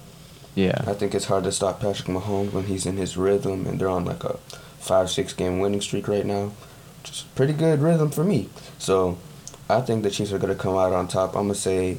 Yeah. 0.54 0.82
I 0.86 0.92
think 0.92 1.14
it's 1.14 1.26
hard 1.26 1.44
to 1.44 1.52
stop 1.52 1.80
Patrick 1.80 2.08
Mahomes 2.08 2.52
when 2.52 2.64
he's 2.64 2.84
in 2.84 2.96
his 2.96 3.16
rhythm, 3.16 3.66
and 3.66 3.78
they're 3.78 3.88
on 3.88 4.04
like 4.04 4.24
a 4.24 4.36
five 4.78 5.10
six 5.10 5.32
game 5.32 5.60
winning 5.60 5.80
streak 5.80 6.08
right 6.08 6.26
now, 6.26 6.52
which 7.00 7.10
is 7.10 7.24
pretty 7.34 7.52
good 7.52 7.80
rhythm 7.80 8.10
for 8.10 8.24
me. 8.24 8.48
So 8.78 9.18
I 9.68 9.80
think 9.80 10.02
the 10.02 10.10
Chiefs 10.10 10.32
are 10.32 10.38
gonna 10.38 10.54
come 10.54 10.76
out 10.76 10.92
on 10.92 11.08
top. 11.08 11.36
I'm 11.36 11.44
gonna 11.44 11.54
say 11.54 11.98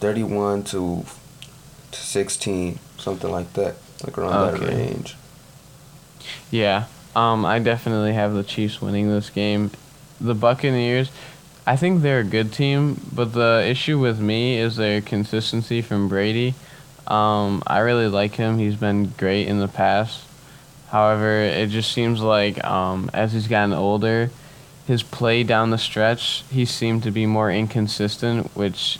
thirty 0.00 0.22
one 0.22 0.62
to 0.64 1.04
to 1.90 2.00
sixteen, 2.00 2.78
something 2.98 3.30
like 3.30 3.52
that, 3.54 3.76
like 4.04 4.16
around 4.16 4.54
that 4.54 4.68
range. 4.68 5.16
Yeah. 6.50 6.86
Um, 7.14 7.44
I 7.44 7.58
definitely 7.58 8.14
have 8.14 8.32
the 8.32 8.42
Chiefs 8.42 8.80
winning 8.80 9.08
this 9.08 9.28
game. 9.28 9.70
The 10.20 10.34
Buccaneers, 10.34 11.10
I 11.66 11.76
think 11.76 12.02
they're 12.02 12.20
a 12.20 12.24
good 12.24 12.52
team, 12.52 13.00
but 13.12 13.32
the 13.32 13.64
issue 13.66 13.98
with 13.98 14.18
me 14.20 14.58
is 14.58 14.76
their 14.76 15.00
consistency 15.00 15.80
from 15.80 16.08
Brady. 16.08 16.54
Um, 17.06 17.62
I 17.66 17.78
really 17.80 18.08
like 18.08 18.34
him. 18.34 18.58
He's 18.58 18.74
been 18.76 19.12
great 19.16 19.46
in 19.46 19.60
the 19.60 19.68
past. 19.68 20.24
However, 20.90 21.40
it 21.40 21.70
just 21.70 21.92
seems 21.92 22.20
like 22.20 22.62
um, 22.64 23.10
as 23.14 23.32
he's 23.32 23.46
gotten 23.48 23.72
older, 23.72 24.30
his 24.86 25.02
play 25.02 25.44
down 25.44 25.70
the 25.70 25.78
stretch, 25.78 26.42
he 26.50 26.64
seemed 26.64 27.04
to 27.04 27.10
be 27.12 27.26
more 27.26 27.50
inconsistent, 27.50 28.54
which 28.56 28.98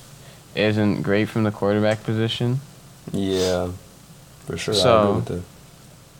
isn't 0.54 1.02
great 1.02 1.28
from 1.28 1.42
the 1.42 1.50
quarterback 1.50 2.04
position. 2.04 2.60
Yeah, 3.12 3.70
for 4.46 4.56
sure. 4.56 4.74
I 4.74 4.76
So- 4.76 5.00
agree 5.02 5.14
with 5.16 5.24
that. 5.26 5.42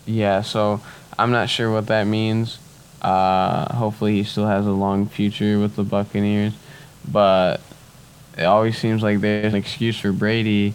Yeah, 0.05 0.43
so 0.43 0.81
I'm 1.17 1.31
not 1.31 1.49
sure 1.49 1.71
what 1.71 1.87
that 1.87 2.09
means. 2.09 2.59
Uh, 3.03 3.75
hopefully, 3.75 4.15
he 4.15 4.25
still 4.25 4.47
has 4.47 4.67
a 4.67 4.71
long 4.71 5.07
future 5.07 5.59
with 5.59 5.77
the 5.77 5.85
Buccaneers. 5.85 6.55
But 7.11 7.61
it 8.39 8.45
always 8.45 8.79
seems 8.79 9.03
like 9.03 9.21
there's 9.21 9.53
an 9.53 9.59
excuse 9.59 9.99
for 9.99 10.13
Brady. 10.13 10.75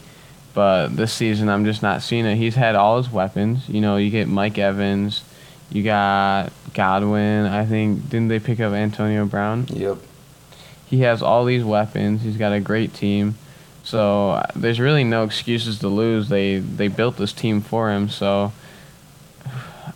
But 0.54 0.90
this 0.90 1.14
season, 1.14 1.50
I'm 1.50 1.66
just 1.66 1.82
not 1.82 2.02
seeing 2.02 2.26
it. 2.26 2.36
He's 2.36 2.56
had 2.56 2.76
all 2.76 2.98
his 2.98 3.12
weapons. 3.12 3.70
You 3.70 3.80
know, 3.80 3.98
you 3.98 4.10
get 4.10 4.28
Mike 4.28 4.58
Evans, 4.58 5.24
you 5.70 5.84
got 5.84 6.52
Godwin. 6.74 7.46
I 7.46 7.66
think 7.66 8.10
didn't 8.10 8.30
they 8.30 8.40
pick 8.40 8.60
up 8.60 8.74
Antonio 8.74 9.26
Brown? 9.26 9.68
Yep. 9.70 9.98
He 10.88 11.02
has 11.02 11.22
all 11.22 11.46
these 11.46 11.64
weapons. 11.64 12.22
He's 12.22 12.38
got 12.38 12.54
a 12.54 12.60
great 12.60 12.94
team. 12.94 13.36
So 13.84 14.32
uh, 14.32 14.48
there's 14.56 14.80
really 14.80 15.04
no 15.04 15.24
excuses 15.24 15.80
to 15.80 15.88
lose. 15.88 16.30
They 16.30 16.60
they 16.60 16.88
built 16.88 17.18
this 17.18 17.34
team 17.34 17.62
for 17.62 17.92
him. 17.92 18.10
So 18.10 18.52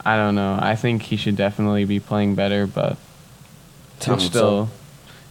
I 0.03 0.17
don't 0.17 0.35
know. 0.35 0.57
I 0.59 0.75
think 0.75 1.03
he 1.03 1.17
should 1.17 1.35
definitely 1.35 1.85
be 1.85 1.99
playing 1.99 2.35
better, 2.35 2.65
but 2.65 2.97
it's 3.97 4.07
will 4.07 4.19
still 4.19 4.69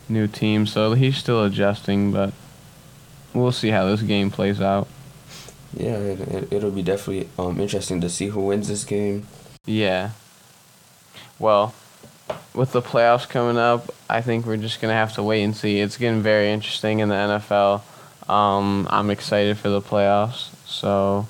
new 0.09 0.27
team, 0.27 0.67
so 0.67 0.93
he's 0.95 1.17
still 1.17 1.45
adjusting. 1.45 2.13
But 2.13 2.33
we'll 3.35 3.53
see 3.53 3.71
how 3.71 3.87
this 3.87 4.03
game 4.03 4.31
plays 4.31 4.61
out. 4.61 4.89
Yeah, 5.75 5.97
it, 5.97 6.21
it, 6.21 6.53
it'll 6.53 6.71
be 6.71 6.83
definitely 6.83 7.29
um 7.39 7.61
interesting 7.61 8.01
to 8.01 8.09
see 8.09 8.29
who 8.29 8.41
wins 8.41 8.69
this 8.69 8.85
game. 8.85 9.27
Yeah. 9.67 10.11
Well, 11.39 11.75
with 12.55 12.73
the 12.73 12.83
playoffs 12.83 13.29
coming 13.29 13.57
up, 13.57 13.93
I 14.09 14.21
think 14.21 14.47
we're 14.47 14.57
just 14.57 14.81
gonna 14.81 14.95
have 14.95 15.15
to 15.15 15.23
wait 15.23 15.43
and 15.43 15.57
see. 15.57 15.81
It's 15.81 15.97
getting 15.97 16.23
very 16.23 16.51
interesting 16.51 17.01
in 17.01 17.09
the 17.09 17.15
NFL. 17.15 17.83
Um, 18.31 18.87
I'm 18.91 19.11
excited 19.11 19.59
for 19.59 19.69
the 19.69 19.81
playoffs. 19.81 20.55
So, 20.67 21.27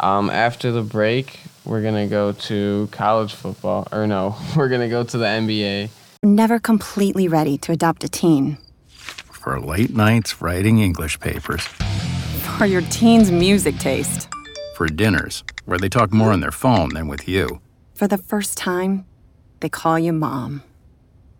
um, 0.00 0.30
after 0.30 0.72
the 0.72 0.82
break, 0.82 1.40
we're 1.64 1.82
gonna 1.82 2.06
go 2.06 2.32
to 2.32 2.88
college 2.92 3.34
football, 3.34 3.86
or 3.92 4.06
no, 4.06 4.36
we're 4.56 4.68
gonna 4.68 4.88
go 4.88 5.04
to 5.04 5.18
the 5.18 5.24
NBA. 5.24 5.90
Never 6.22 6.58
completely 6.58 7.28
ready 7.28 7.58
to 7.58 7.72
adopt 7.72 8.04
a 8.04 8.08
teen. 8.08 8.58
For 8.88 9.60
late 9.60 9.94
nights 9.94 10.40
writing 10.40 10.78
English 10.78 11.18
papers. 11.18 11.62
For 12.58 12.66
your 12.66 12.82
teen's 12.82 13.30
music 13.30 13.76
taste. 13.78 14.28
For 14.76 14.86
dinners 14.86 15.42
where 15.64 15.78
they 15.78 15.88
talk 15.88 16.12
more 16.12 16.32
on 16.32 16.40
their 16.40 16.52
phone 16.52 16.90
than 16.90 17.08
with 17.08 17.28
you. 17.28 17.60
For 17.94 18.08
the 18.08 18.18
first 18.18 18.58
time, 18.58 19.04
they 19.60 19.68
call 19.68 19.98
you 19.98 20.12
mom. 20.12 20.62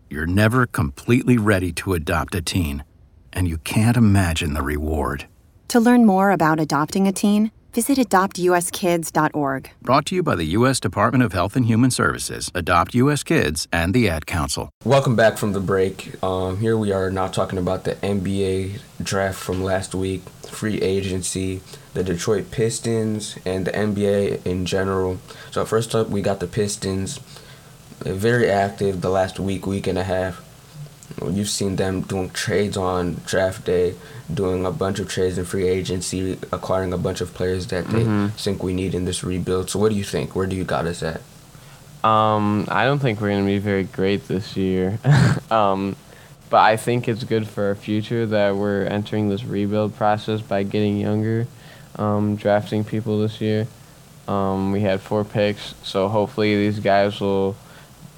You're 0.08 0.26
never 0.26 0.66
completely 0.66 1.38
ready 1.38 1.72
to 1.72 1.94
adopt 1.94 2.34
a 2.34 2.42
teen, 2.42 2.84
and 3.32 3.48
you 3.48 3.58
can't 3.58 3.96
imagine 3.96 4.54
the 4.54 4.62
reward. 4.62 5.26
To 5.68 5.80
learn 5.80 6.04
more 6.04 6.30
about 6.30 6.60
adopting 6.60 7.08
a 7.08 7.12
teen, 7.12 7.50
visit 7.72 7.98
adoptuskids.org. 7.98 9.70
Brought 9.80 10.06
to 10.06 10.14
you 10.14 10.22
by 10.22 10.34
the 10.34 10.44
U.S. 10.44 10.80
Department 10.80 11.24
of 11.24 11.32
Health 11.32 11.56
and 11.56 11.66
Human 11.66 11.90
Services, 11.90 12.50
Adopt 12.54 12.94
U.S. 12.94 13.22
Kids, 13.22 13.68
and 13.72 13.94
the 13.94 14.08
Ad 14.08 14.26
Council. 14.26 14.70
Welcome 14.84 15.16
back 15.16 15.38
from 15.38 15.52
the 15.52 15.60
break. 15.60 16.22
Um, 16.22 16.58
here 16.58 16.76
we 16.76 16.92
are 16.92 17.10
now 17.10 17.28
talking 17.28 17.58
about 17.58 17.84
the 17.84 17.94
NBA 17.96 18.80
draft 19.02 19.38
from 19.38 19.62
last 19.62 19.94
week, 19.94 20.22
free 20.48 20.80
agency, 20.80 21.60
the 21.94 22.04
Detroit 22.04 22.50
Pistons, 22.50 23.38
and 23.44 23.66
the 23.66 23.72
NBA 23.72 24.46
in 24.46 24.66
general. 24.66 25.18
So 25.50 25.64
first 25.64 25.94
up, 25.94 26.08
we 26.08 26.22
got 26.22 26.40
the 26.40 26.46
Pistons. 26.46 27.20
They're 28.00 28.14
very 28.14 28.50
active 28.50 29.00
the 29.00 29.10
last 29.10 29.38
week, 29.38 29.66
week 29.66 29.86
and 29.86 29.98
a 29.98 30.04
half. 30.04 30.42
You've 31.30 31.48
seen 31.48 31.76
them 31.76 32.02
doing 32.02 32.30
trades 32.30 32.76
on 32.76 33.20
draft 33.26 33.64
day, 33.64 33.94
doing 34.32 34.64
a 34.64 34.72
bunch 34.72 34.98
of 34.98 35.08
trades 35.08 35.38
in 35.38 35.44
free 35.44 35.68
agency, 35.68 36.38
acquiring 36.52 36.92
a 36.92 36.98
bunch 36.98 37.20
of 37.20 37.34
players 37.34 37.66
that 37.68 37.86
they 37.88 38.28
think 38.36 38.62
we 38.62 38.72
need 38.72 38.94
in 38.94 39.04
this 39.04 39.22
rebuild. 39.22 39.70
So 39.70 39.78
what 39.78 39.90
do 39.90 39.96
you 39.96 40.04
think? 40.04 40.34
Where 40.34 40.46
do 40.46 40.56
you 40.56 40.64
got 40.64 40.86
us 40.86 41.02
at? 41.02 41.20
Um, 42.04 42.66
I 42.68 42.84
don't 42.84 42.98
think 42.98 43.20
we're 43.20 43.30
gonna 43.30 43.46
be 43.46 43.58
very 43.58 43.84
great 43.84 44.26
this 44.26 44.56
year. 44.56 44.98
um, 45.50 45.96
but 46.50 46.60
I 46.60 46.76
think 46.76 47.08
it's 47.08 47.24
good 47.24 47.48
for 47.48 47.64
our 47.68 47.74
future 47.74 48.26
that 48.26 48.56
we're 48.56 48.84
entering 48.84 49.28
this 49.28 49.44
rebuild 49.44 49.96
process 49.96 50.42
by 50.42 50.64
getting 50.64 50.98
younger, 50.98 51.46
um, 51.96 52.36
drafting 52.36 52.84
people 52.84 53.20
this 53.20 53.40
year. 53.40 53.66
Um, 54.28 54.72
we 54.72 54.80
had 54.80 55.00
four 55.00 55.24
picks, 55.24 55.74
so 55.82 56.08
hopefully 56.08 56.54
these 56.56 56.78
guys 56.78 57.20
will 57.20 57.56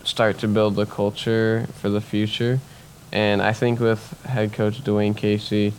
start 0.03 0.39
to 0.39 0.49
build 0.49 0.75
the 0.75 0.87
culture 0.87 1.67
for 1.81 1.89
the 1.89 2.01
future. 2.01 2.61
And 3.15 3.41
I 3.41 3.53
think 3.53 3.79
with 3.79 4.21
head 4.25 4.53
coach 4.53 4.83
Dwane 4.83 5.17
Casey, 5.17 5.73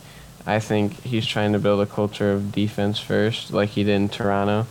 I 0.46 0.58
think 0.58 1.02
he's 1.02 1.26
trying 1.26 1.52
to 1.52 1.58
build 1.58 1.80
a 1.80 1.86
culture 1.86 2.32
of 2.32 2.50
defense 2.50 2.98
first, 2.98 3.52
like 3.52 3.68
he 3.70 3.84
did 3.84 3.94
in 3.94 4.08
Toronto. 4.08 4.66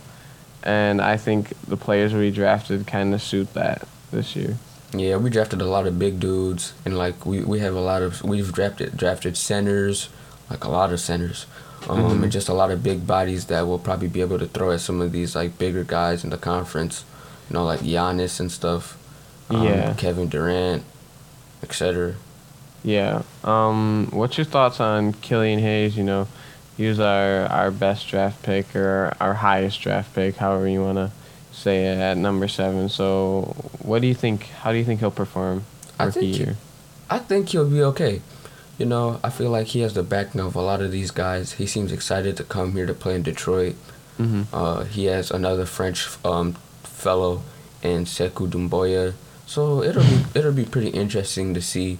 And 0.64 1.00
I 1.00 1.16
think 1.16 1.52
the 1.68 1.76
players 1.76 2.12
we 2.12 2.32
drafted 2.32 2.86
kind 2.88 3.14
of 3.14 3.22
suit 3.22 3.54
that 3.54 3.86
this 4.10 4.34
year. 4.34 4.56
Yeah, 4.92 5.16
we 5.16 5.30
drafted 5.30 5.60
a 5.60 5.66
lot 5.66 5.86
of 5.86 5.98
big 5.98 6.18
dudes, 6.18 6.72
and 6.84 6.98
like 6.98 7.24
we, 7.24 7.42
we 7.42 7.60
have 7.60 7.74
a 7.74 7.80
lot 7.80 8.02
of 8.02 8.22
we've 8.24 8.52
drafted 8.52 8.96
drafted 8.96 9.36
centers, 9.36 10.08
like 10.50 10.64
a 10.64 10.70
lot 10.70 10.92
of 10.92 10.98
centers, 10.98 11.46
um, 11.88 12.22
and 12.22 12.32
just 12.32 12.48
a 12.48 12.54
lot 12.54 12.70
of 12.72 12.82
big 12.82 13.06
bodies 13.06 13.46
that 13.46 13.66
will 13.66 13.78
probably 13.78 14.08
be 14.08 14.20
able 14.20 14.38
to 14.38 14.46
throw 14.46 14.72
at 14.72 14.80
some 14.80 15.00
of 15.00 15.12
these 15.12 15.36
like 15.36 15.58
bigger 15.58 15.84
guys 15.84 16.24
in 16.24 16.30
the 16.30 16.36
conference, 16.36 17.04
you 17.48 17.54
know, 17.54 17.64
like 17.64 17.80
Giannis 17.80 18.40
and 18.40 18.50
stuff, 18.50 18.96
um, 19.50 19.62
Yeah. 19.62 19.94
Kevin 19.94 20.28
Durant, 20.28 20.82
etc. 21.62 22.14
Yeah. 22.86 23.22
Um, 23.42 24.08
what's 24.12 24.38
your 24.38 24.44
thoughts 24.44 24.78
on 24.80 25.12
Killian 25.14 25.58
Hayes? 25.58 25.96
You 25.98 26.04
know, 26.04 26.28
he 26.76 26.86
was 26.86 27.00
our, 27.00 27.46
our 27.46 27.70
best 27.72 28.06
draft 28.08 28.42
pick 28.44 28.74
or 28.76 29.12
our 29.20 29.34
highest 29.34 29.80
draft 29.80 30.14
pick, 30.14 30.36
however 30.36 30.68
you 30.68 30.82
want 30.82 30.98
to 30.98 31.10
say 31.52 31.86
it, 31.86 31.98
at 31.98 32.16
number 32.16 32.46
seven. 32.46 32.88
So, 32.88 33.56
what 33.82 34.02
do 34.02 34.06
you 34.06 34.14
think? 34.14 34.44
How 34.62 34.70
do 34.70 34.78
you 34.78 34.84
think 34.84 35.00
he'll 35.00 35.10
perform 35.10 35.64
I 35.98 36.10
think 36.10 36.26
he- 36.36 36.42
year? 36.44 36.56
I 37.10 37.18
think 37.18 37.48
he'll 37.50 37.68
be 37.68 37.82
okay. 37.82 38.20
You 38.78 38.86
know, 38.86 39.18
I 39.24 39.30
feel 39.30 39.50
like 39.50 39.68
he 39.68 39.80
has 39.80 39.94
the 39.94 40.02
backing 40.02 40.40
of 40.40 40.54
a 40.54 40.60
lot 40.60 40.80
of 40.82 40.92
these 40.92 41.10
guys. 41.10 41.52
He 41.54 41.66
seems 41.66 41.90
excited 41.92 42.36
to 42.36 42.44
come 42.44 42.72
here 42.72 42.86
to 42.86 42.94
play 42.94 43.14
in 43.16 43.22
Detroit. 43.22 43.74
hmm 44.16 44.42
Uh, 44.52 44.84
he 44.84 45.06
has 45.06 45.30
another 45.30 45.66
French 45.66 46.06
um, 46.24 46.54
fellow 46.84 47.42
in 47.82 48.04
Sekou 48.04 48.48
Doumbouya, 48.48 49.14
so 49.46 49.82
it'll 49.82 50.02
be 50.04 50.24
it'll 50.34 50.52
be 50.52 50.64
pretty 50.64 50.90
interesting 50.90 51.52
to 51.54 51.60
see. 51.62 51.98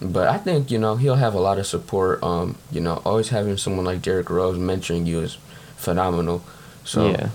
But 0.00 0.28
I 0.28 0.38
think 0.38 0.70
you 0.70 0.78
know 0.78 0.96
he'll 0.96 1.16
have 1.16 1.34
a 1.34 1.40
lot 1.40 1.58
of 1.58 1.66
support. 1.66 2.22
Um, 2.22 2.56
you 2.70 2.80
know, 2.80 3.02
always 3.04 3.30
having 3.30 3.56
someone 3.56 3.84
like 3.84 4.02
Derrick 4.02 4.30
Rose 4.30 4.56
mentoring 4.56 5.06
you 5.06 5.20
is 5.20 5.38
phenomenal. 5.76 6.44
So 6.84 7.10
yeah. 7.10 7.30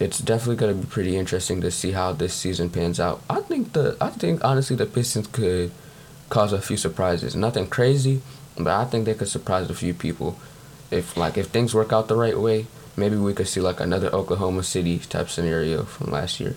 it's 0.00 0.18
definitely 0.18 0.56
gonna 0.56 0.74
be 0.74 0.86
pretty 0.86 1.16
interesting 1.16 1.60
to 1.60 1.70
see 1.70 1.92
how 1.92 2.12
this 2.12 2.34
season 2.34 2.70
pans 2.70 2.98
out. 2.98 3.22
I 3.30 3.40
think 3.40 3.72
the 3.72 3.96
I 4.00 4.10
think 4.10 4.44
honestly 4.44 4.76
the 4.76 4.86
Pistons 4.86 5.28
could 5.28 5.70
cause 6.28 6.52
a 6.52 6.60
few 6.60 6.76
surprises. 6.76 7.36
Nothing 7.36 7.68
crazy, 7.68 8.22
but 8.56 8.68
I 8.68 8.84
think 8.84 9.04
they 9.04 9.14
could 9.14 9.28
surprise 9.28 9.70
a 9.70 9.74
few 9.74 9.94
people. 9.94 10.38
If 10.90 11.16
like 11.16 11.38
if 11.38 11.46
things 11.46 11.74
work 11.74 11.92
out 11.92 12.08
the 12.08 12.16
right 12.16 12.38
way, 12.38 12.66
maybe 12.96 13.16
we 13.16 13.34
could 13.34 13.48
see 13.48 13.60
like 13.60 13.78
another 13.78 14.08
Oklahoma 14.08 14.64
City 14.64 14.98
type 14.98 15.28
scenario 15.28 15.84
from 15.84 16.10
last 16.10 16.40
year. 16.40 16.56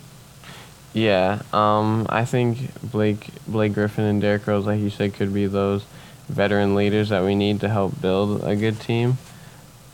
Yeah, 0.94 1.42
um, 1.54 2.08
I 2.10 2.26
think 2.26 2.58
Blake 2.82 3.28
Blake 3.48 3.74
Griffin 3.74 4.06
and 4.06 4.22
Derrick 4.22 4.48
Rose, 4.48 4.66
like 4.66 4.80
you 4.80 4.90
said, 4.90 5.14
could 5.14 5.34
be 5.34 5.46
those 5.46 5.86
veteran 6.28 6.76
leaders 6.76 7.10
that 7.10 7.24
we 7.24 7.36
need 7.36 7.62
to 7.62 7.70
help 7.70 8.00
build 8.02 8.44
a 8.44 8.56
good 8.56 8.80
team. 8.80 9.18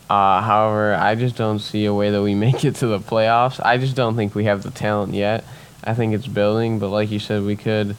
Uh, 0.10 0.42
however, 0.42 0.94
I 0.96 1.16
just 1.16 1.36
don't 1.36 1.60
see 1.60 1.86
a 1.86 1.94
way 1.94 2.12
that 2.12 2.22
we 2.22 2.36
make 2.48 2.64
it 2.64 2.76
to 2.76 2.88
the 2.88 3.00
playoffs. 3.00 3.60
I 3.64 3.78
just 3.78 3.96
don't 3.96 4.16
think 4.16 4.36
we 4.36 4.46
have 4.46 4.64
the 4.64 4.72
talent 4.72 5.14
yet. 5.14 5.44
I 5.84 5.94
think 5.94 6.14
it's 6.14 6.28
building, 6.28 6.80
but 6.80 6.90
like 6.90 7.12
you 7.12 7.20
said, 7.20 7.44
we 7.44 7.56
could 7.56 7.98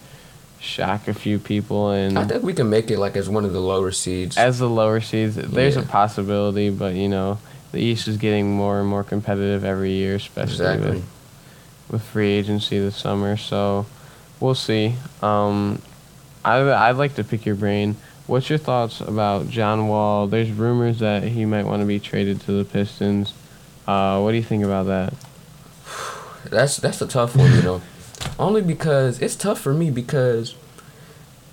shock 0.61 1.09
a 1.09 1.13
few 1.13 1.39
people 1.39 1.91
and 1.91 2.19
I 2.19 2.25
think 2.25 2.43
we 2.43 2.55
can 2.55 2.71
make 2.71 2.91
it 2.91 2.99
like 2.99 3.17
as 3.17 3.29
one 3.29 3.45
of 3.45 3.53
the 3.53 3.61
lower 3.61 3.91
seeds. 3.91 4.39
as 4.39 4.59
the 4.59 4.69
lower 4.69 5.01
seeds, 5.01 5.37
there's 5.37 5.77
a 5.77 5.83
possibility, 5.83 6.71
but 6.71 6.95
you 6.95 7.09
know, 7.09 7.39
the 7.73 7.81
East 7.81 8.09
is 8.09 8.17
getting 8.17 8.51
more 8.51 8.81
and 8.81 8.89
more 8.89 9.05
competitive 9.05 9.65
every 9.65 9.93
year, 9.93 10.15
especially 10.15 10.53
exactly. 10.53 10.91
with 10.93 11.14
with 11.91 12.03
free 12.03 12.31
agency 12.33 12.79
this 12.79 12.97
summer. 12.97 13.37
So 13.37 13.87
we'll 14.41 14.55
see. 14.55 14.95
Um, 15.23 15.81
I 16.45 16.59
I'd 16.61 16.97
like 16.97 17.15
to 17.17 17.25
pick 17.25 17.47
your 17.47 17.55
brain. 17.57 17.97
What's 18.27 18.49
your 18.49 18.59
thoughts 18.59 19.01
about 19.01 19.49
John 19.51 19.89
Wall? 19.89 20.27
There's 20.27 20.51
rumors 20.51 20.99
that 21.01 21.25
he 21.25 21.45
might 21.45 21.67
want 21.67 21.81
to 21.83 21.87
be 21.87 22.01
traded 22.01 22.41
to 22.43 22.53
the 22.53 22.65
Pistons. 22.65 23.35
Uh, 23.87 24.19
what 24.21 24.31
do 24.31 24.39
you 24.39 24.43
think 24.43 24.65
about 24.65 24.87
that? 24.87 25.13
That's 26.51 26.77
that's 26.79 27.01
a 27.03 27.07
tough 27.07 27.37
one, 27.37 27.53
you 27.53 27.63
know. 27.63 27.83
Only 28.39 28.63
because 28.63 29.21
it's 29.21 29.37
tough 29.37 29.61
for 29.61 29.75
me 29.75 29.91
because 29.91 30.55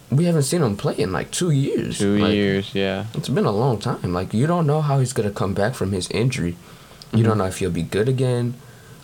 we 0.10 0.26
haven't 0.26 0.44
seen 0.44 0.62
him 0.62 0.76
play 0.78 0.98
in 0.98 1.12
like 1.12 1.32
two 1.32 1.52
years. 1.52 1.98
Two 2.00 2.18
Like, 2.18 2.34
years, 2.34 2.76
yeah. 2.76 3.06
It's 3.14 3.30
been 3.30 3.46
a 3.46 3.52
long 3.52 3.80
time. 3.80 4.14
Like 4.14 4.34
you 4.34 4.48
don't 4.48 4.66
know 4.68 4.82
how 4.82 5.00
he's 5.00 5.14
gonna 5.14 5.32
come 5.32 5.54
back 5.54 5.74
from 5.74 5.92
his 5.92 6.10
injury. 6.12 6.56
You 7.14 7.24
don't 7.24 7.38
know 7.38 7.46
if 7.46 7.58
he'll 7.60 7.72
be 7.72 7.84
good 7.84 8.08
again, 8.08 8.54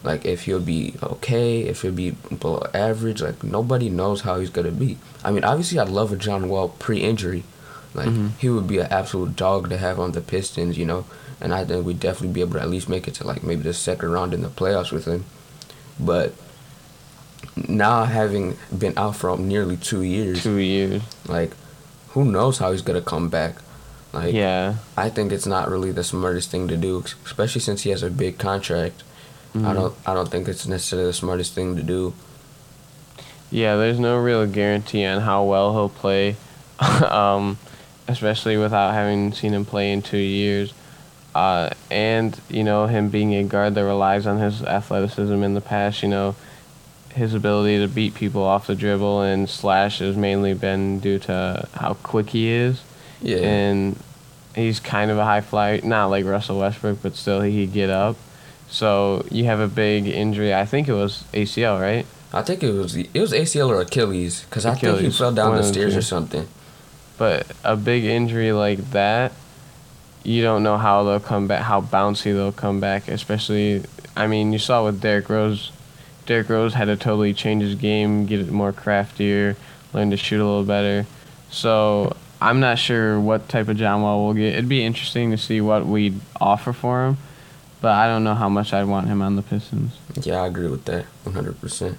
like 0.03 0.25
if 0.25 0.45
he'll 0.45 0.59
be 0.59 0.95
okay, 1.01 1.61
if 1.61 1.81
he'll 1.81 1.91
be 1.91 2.11
below 2.11 2.63
average. 2.73 3.21
Like 3.21 3.43
nobody 3.43 3.89
knows 3.89 4.21
how 4.21 4.39
he's 4.39 4.49
gonna 4.49 4.71
be. 4.71 4.97
I 5.23 5.31
mean, 5.31 5.43
obviously, 5.43 5.79
I'd 5.79 5.89
love 5.89 6.11
a 6.11 6.15
John 6.15 6.49
Wall 6.49 6.69
pre-injury. 6.69 7.43
Like 7.93 8.09
mm-hmm. 8.09 8.27
he 8.37 8.49
would 8.49 8.67
be 8.67 8.77
an 8.77 8.87
absolute 8.91 9.35
dog 9.35 9.69
to 9.69 9.77
have 9.77 9.99
on 9.99 10.11
the 10.11 10.21
Pistons, 10.21 10.77
you 10.77 10.85
know. 10.85 11.05
And 11.41 11.53
I 11.53 11.65
think 11.65 11.85
we'd 11.85 11.99
definitely 11.99 12.33
be 12.33 12.41
able 12.41 12.53
to 12.53 12.61
at 12.61 12.69
least 12.69 12.89
make 12.89 13.07
it 13.07 13.15
to 13.15 13.27
like 13.27 13.43
maybe 13.43 13.63
the 13.63 13.73
second 13.73 14.11
round 14.11 14.33
in 14.33 14.41
the 14.41 14.49
playoffs 14.49 14.91
with 14.91 15.05
him. 15.05 15.25
But 15.99 16.33
now 17.67 18.05
having 18.05 18.57
been 18.75 18.93
out 18.97 19.15
for 19.15 19.37
nearly 19.37 19.77
two 19.77 20.03
years, 20.03 20.43
Two 20.43 20.57
years. 20.57 21.01
like 21.27 21.51
who 22.09 22.25
knows 22.25 22.59
how 22.59 22.71
he's 22.71 22.81
gonna 22.81 23.01
come 23.01 23.29
back. 23.29 23.55
Like 24.13 24.33
Yeah. 24.33 24.75
I 24.95 25.09
think 25.09 25.31
it's 25.31 25.45
not 25.45 25.69
really 25.69 25.91
the 25.91 26.03
smartest 26.03 26.49
thing 26.51 26.67
to 26.67 26.77
do, 26.77 27.03
especially 27.25 27.61
since 27.61 27.83
he 27.83 27.89
has 27.91 28.03
a 28.03 28.09
big 28.09 28.37
contract. 28.37 29.03
I 29.55 29.57
Mhm. 29.59 29.73
don't 29.73 29.93
I 30.05 30.13
don't 30.13 30.29
think 30.29 30.47
it's 30.47 30.67
necessarily 30.67 31.07
the 31.07 31.13
smartest 31.13 31.53
thing 31.53 31.75
to 31.75 31.83
do. 31.83 32.13
Yeah, 33.49 33.75
there's 33.77 33.99
no 33.99 34.17
real 34.17 34.45
guarantee 34.45 35.05
on 35.05 35.21
how 35.21 35.43
well 35.43 35.71
he'll 35.73 35.89
play, 35.89 36.35
um, 37.09 37.57
especially 38.07 38.57
without 38.57 38.93
having 38.93 39.31
seen 39.33 39.53
him 39.53 39.65
play 39.65 39.91
in 39.91 40.01
two 40.01 40.17
years. 40.17 40.73
Uh, 41.33 41.69
and, 41.91 42.39
you 42.49 42.63
know, 42.63 42.87
him 42.87 43.09
being 43.09 43.35
a 43.35 43.43
guard 43.43 43.75
that 43.75 43.83
relies 43.85 44.25
on 44.25 44.39
his 44.39 44.63
athleticism 44.63 45.43
in 45.43 45.53
the 45.53 45.61
past, 45.61 46.01
you 46.01 46.09
know, 46.09 46.35
his 47.13 47.33
ability 47.33 47.79
to 47.79 47.87
beat 47.87 48.15
people 48.15 48.43
off 48.43 48.67
the 48.67 48.75
dribble 48.75 49.21
and 49.21 49.47
slash 49.49 49.99
has 49.99 50.15
mainly 50.17 50.53
been 50.53 50.99
due 50.99 51.19
to 51.19 51.67
how 51.75 51.93
quick 52.03 52.31
he 52.31 52.49
is. 52.49 52.81
Yeah. 53.21 53.37
And 53.37 53.97
he's 54.55 54.79
kind 54.79 55.09
of 55.11 55.17
a 55.19 55.23
high 55.25 55.41
flyer, 55.41 55.79
not 55.83 56.07
like 56.07 56.25
Russell 56.25 56.59
Westbrook, 56.59 57.01
but 57.01 57.15
still 57.15 57.41
he 57.41 57.65
could 57.65 57.73
get 57.73 57.89
up. 57.89 58.15
So 58.69 59.25
you 59.31 59.45
have 59.45 59.59
a 59.59 59.67
big 59.67 60.07
injury. 60.07 60.53
I 60.53 60.65
think 60.65 60.87
it 60.87 60.93
was 60.93 61.23
ACL, 61.33 61.79
right? 61.79 62.05
I 62.33 62.41
think 62.41 62.61
it 62.63 62.71
was 62.71 62.95
it 62.95 63.19
was 63.19 63.31
ACL 63.31 63.69
or 63.69 63.81
Achilles 63.81 64.43
because 64.43 64.65
I 64.65 64.75
think 64.75 64.99
he 64.99 65.09
fell 65.09 65.33
down 65.33 65.55
the 65.55 65.63
stairs 65.63 65.95
or 65.95 66.01
something. 66.01 66.47
But 67.17 67.47
a 67.63 67.75
big 67.75 68.03
injury 68.03 68.51
like 68.51 68.91
that, 68.91 69.31
you 70.23 70.43
don't 70.43 70.61
know 70.61 70.77
how 70.77 71.03
they'll 71.03 71.19
come 71.19 71.47
back, 71.47 71.63
how 71.63 71.81
bouncy 71.81 72.33
they'll 72.33 72.51
come 72.51 72.79
back. 72.79 73.07
Especially, 73.07 73.83
I 74.15 74.27
mean, 74.27 74.53
you 74.53 74.59
saw 74.59 74.85
with 74.85 75.01
Derrick 75.01 75.29
Rose. 75.29 75.71
Derrick 76.25 76.49
Rose 76.49 76.73
had 76.73 76.85
to 76.85 76.97
totally 76.97 77.33
change 77.33 77.63
his 77.63 77.75
game, 77.75 78.25
get 78.25 78.41
it 78.41 78.51
more 78.51 78.73
craftier, 78.73 79.55
learn 79.93 80.11
to 80.11 80.17
shoot 80.17 80.41
a 80.41 80.45
little 80.45 80.65
better. 80.65 81.07
So 81.49 82.15
I'm 82.41 82.59
not 82.59 82.77
sure 82.77 83.19
what 83.19 83.47
type 83.47 83.69
of 83.69 83.77
John 83.77 84.01
Wall 84.01 84.25
we'll 84.25 84.33
get. 84.33 84.53
It'd 84.53 84.69
be 84.69 84.83
interesting 84.83 85.31
to 85.31 85.37
see 85.37 85.61
what 85.61 85.85
we'd 85.85 86.19
offer 86.39 86.73
for 86.73 87.07
him, 87.07 87.17
but 87.81 87.91
I 87.91 88.07
don't 88.07 88.23
know 88.23 88.35
how 88.35 88.49
much 88.49 88.73
I'd 88.73 88.85
want 88.85 89.07
him 89.07 89.21
on 89.21 89.35
the 89.35 89.41
Pistons. 89.41 89.93
Yeah, 90.21 90.41
I 90.41 90.47
agree 90.47 90.67
with 90.67 90.85
that 90.85 91.05
100%. 91.25 91.95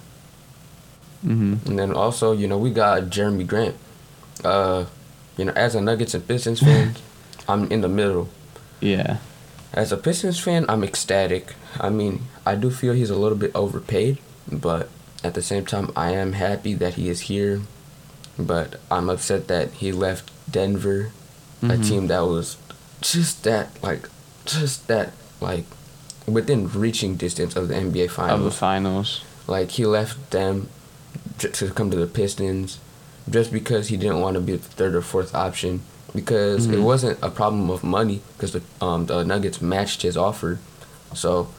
Mm-hmm. 1.25 1.67
And 1.69 1.79
then 1.79 1.93
also, 1.93 2.31
you 2.31 2.47
know, 2.47 2.57
we 2.57 2.71
got 2.71 3.03
Jerami 3.03 3.45
Grant. 3.45 3.75
Uh, 4.43 4.85
you 5.37 5.45
know, 5.45 5.51
as 5.53 5.75
a 5.75 5.81
Nuggets 5.81 6.13
and 6.13 6.27
Pistons 6.27 6.59
fan, 6.61 6.95
I'm 7.47 7.69
in 7.71 7.81
the 7.81 7.89
middle. 7.89 8.29
Yeah. 8.79 9.17
As 9.73 9.91
a 9.91 9.97
Pistons 9.97 10.39
fan, 10.39 10.65
I'm 10.69 10.83
ecstatic. 10.83 11.55
I 11.79 11.89
mean, 11.89 12.23
I 12.45 12.55
do 12.55 12.71
feel 12.71 12.93
he's 12.93 13.09
a 13.09 13.15
little 13.17 13.37
bit 13.37 13.51
overpaid, 13.53 14.17
but 14.51 14.89
at 15.23 15.33
the 15.33 15.41
same 15.41 15.65
time, 15.65 15.91
I 15.95 16.11
am 16.11 16.33
happy 16.33 16.73
that 16.75 16.93
he 16.95 17.09
is 17.09 17.21
here. 17.21 17.61
But 18.37 18.79
I'm 18.89 19.09
upset 19.09 19.47
that 19.49 19.71
he 19.73 19.91
left 19.91 20.31
Denver, 20.49 21.11
a 21.61 21.65
Mhm. 21.75 21.87
team 21.87 22.07
that 22.07 22.21
was 22.21 22.55
just 23.01 23.43
that, 23.43 23.69
like, 23.83 24.07
just 24.45 24.87
that, 24.87 25.11
like, 25.41 25.65
within 26.27 26.67
reaching 26.69 27.15
distance 27.15 27.55
of 27.55 27.67
the 27.67 27.75
NBA 27.75 28.09
finals. 28.09 28.39
Of 28.39 28.45
the 28.45 28.51
Finals. 28.51 29.21
Like, 29.47 29.71
he 29.71 29.85
left 29.85 30.31
them 30.31 30.69
to 31.39 31.69
come 31.71 31.89
to 31.91 31.97
the 31.97 32.05
Pistons 32.07 32.79
just 33.29 33.51
because 33.51 33.87
he 33.87 33.97
didn't 33.97 34.19
want 34.21 34.35
to 34.35 34.41
be 34.41 34.53
the 34.53 34.59
third 34.59 34.95
or 34.95 35.01
fourth 35.01 35.33
option. 35.33 35.81
Because 36.15 36.65
it 36.65 36.71
Mhm. 36.79 36.83
wasn't 36.83 37.19
a 37.21 37.29
problem 37.29 37.69
of 37.69 37.83
money, 37.83 38.21
because 38.35 38.51
the 38.53 38.61
um 38.81 39.05
the 39.05 39.23
Nuggets 39.23 39.61
matched 39.61 40.01
his 40.01 40.17
offer, 40.17 40.57
so 41.13 41.49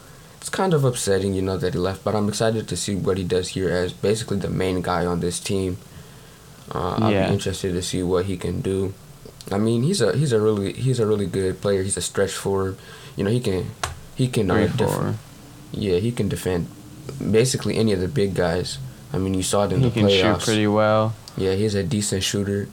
it's 0.41 0.49
kind 0.49 0.73
of 0.73 0.83
upsetting, 0.83 1.33
you 1.33 1.41
know, 1.41 1.55
that 1.57 1.73
he 1.73 1.79
left. 1.79 2.03
But 2.03 2.15
I'm 2.15 2.27
excited 2.27 2.67
to 2.67 2.75
see 2.75 2.93
what 2.93 3.17
he 3.17 3.23
does 3.23 3.49
here 3.49 3.69
as 3.69 3.93
basically 3.93 4.37
the 4.39 4.49
main 4.49 4.81
guy 4.81 5.05
on 5.05 5.21
this 5.21 5.39
team. 5.39 5.77
Uh, 6.75 6.95
I'll 6.99 7.11
Yeah. 7.11 7.27
be 7.27 7.33
interested 7.33 7.71
to 7.73 7.81
see 7.81 8.03
what 8.03 8.25
he 8.25 8.35
can 8.35 8.59
do. 8.61 8.93
I 9.51 9.57
mean, 9.57 9.83
he's 9.83 10.01
a 10.01 10.11
he's 10.17 10.33
a 10.33 10.39
really 10.41 10.73
he's 10.73 10.99
a 10.99 11.05
really 11.05 11.27
good 11.27 11.61
player. 11.61 11.81
He's 11.83 11.95
a 11.97 12.01
stretch 12.01 12.31
forward. 12.33 12.75
You 13.15 13.23
know, 13.23 13.29
he 13.31 13.39
can 13.39 13.71
he 14.15 14.27
can 14.27 14.49
uh, 14.51 14.67
def- 14.67 15.15
yeah, 15.71 15.97
he 15.97 16.11
can 16.11 16.29
defend 16.29 16.67
basically 17.19 17.77
any 17.77 17.93
of 17.93 17.99
the 17.99 18.07
big 18.07 18.33
guys. 18.35 18.77
I 19.13 19.17
mean, 19.17 19.33
you 19.33 19.43
saw 19.43 19.65
it 19.65 19.73
in 19.73 19.81
He 19.81 19.89
the 19.89 19.99
can 19.99 20.09
shoot 20.09 20.39
pretty 20.39 20.67
well. 20.67 21.13
Yeah, 21.37 21.53
he's 21.55 21.75
a 21.75 21.83
decent 21.83 22.23
shooter. 22.23 22.69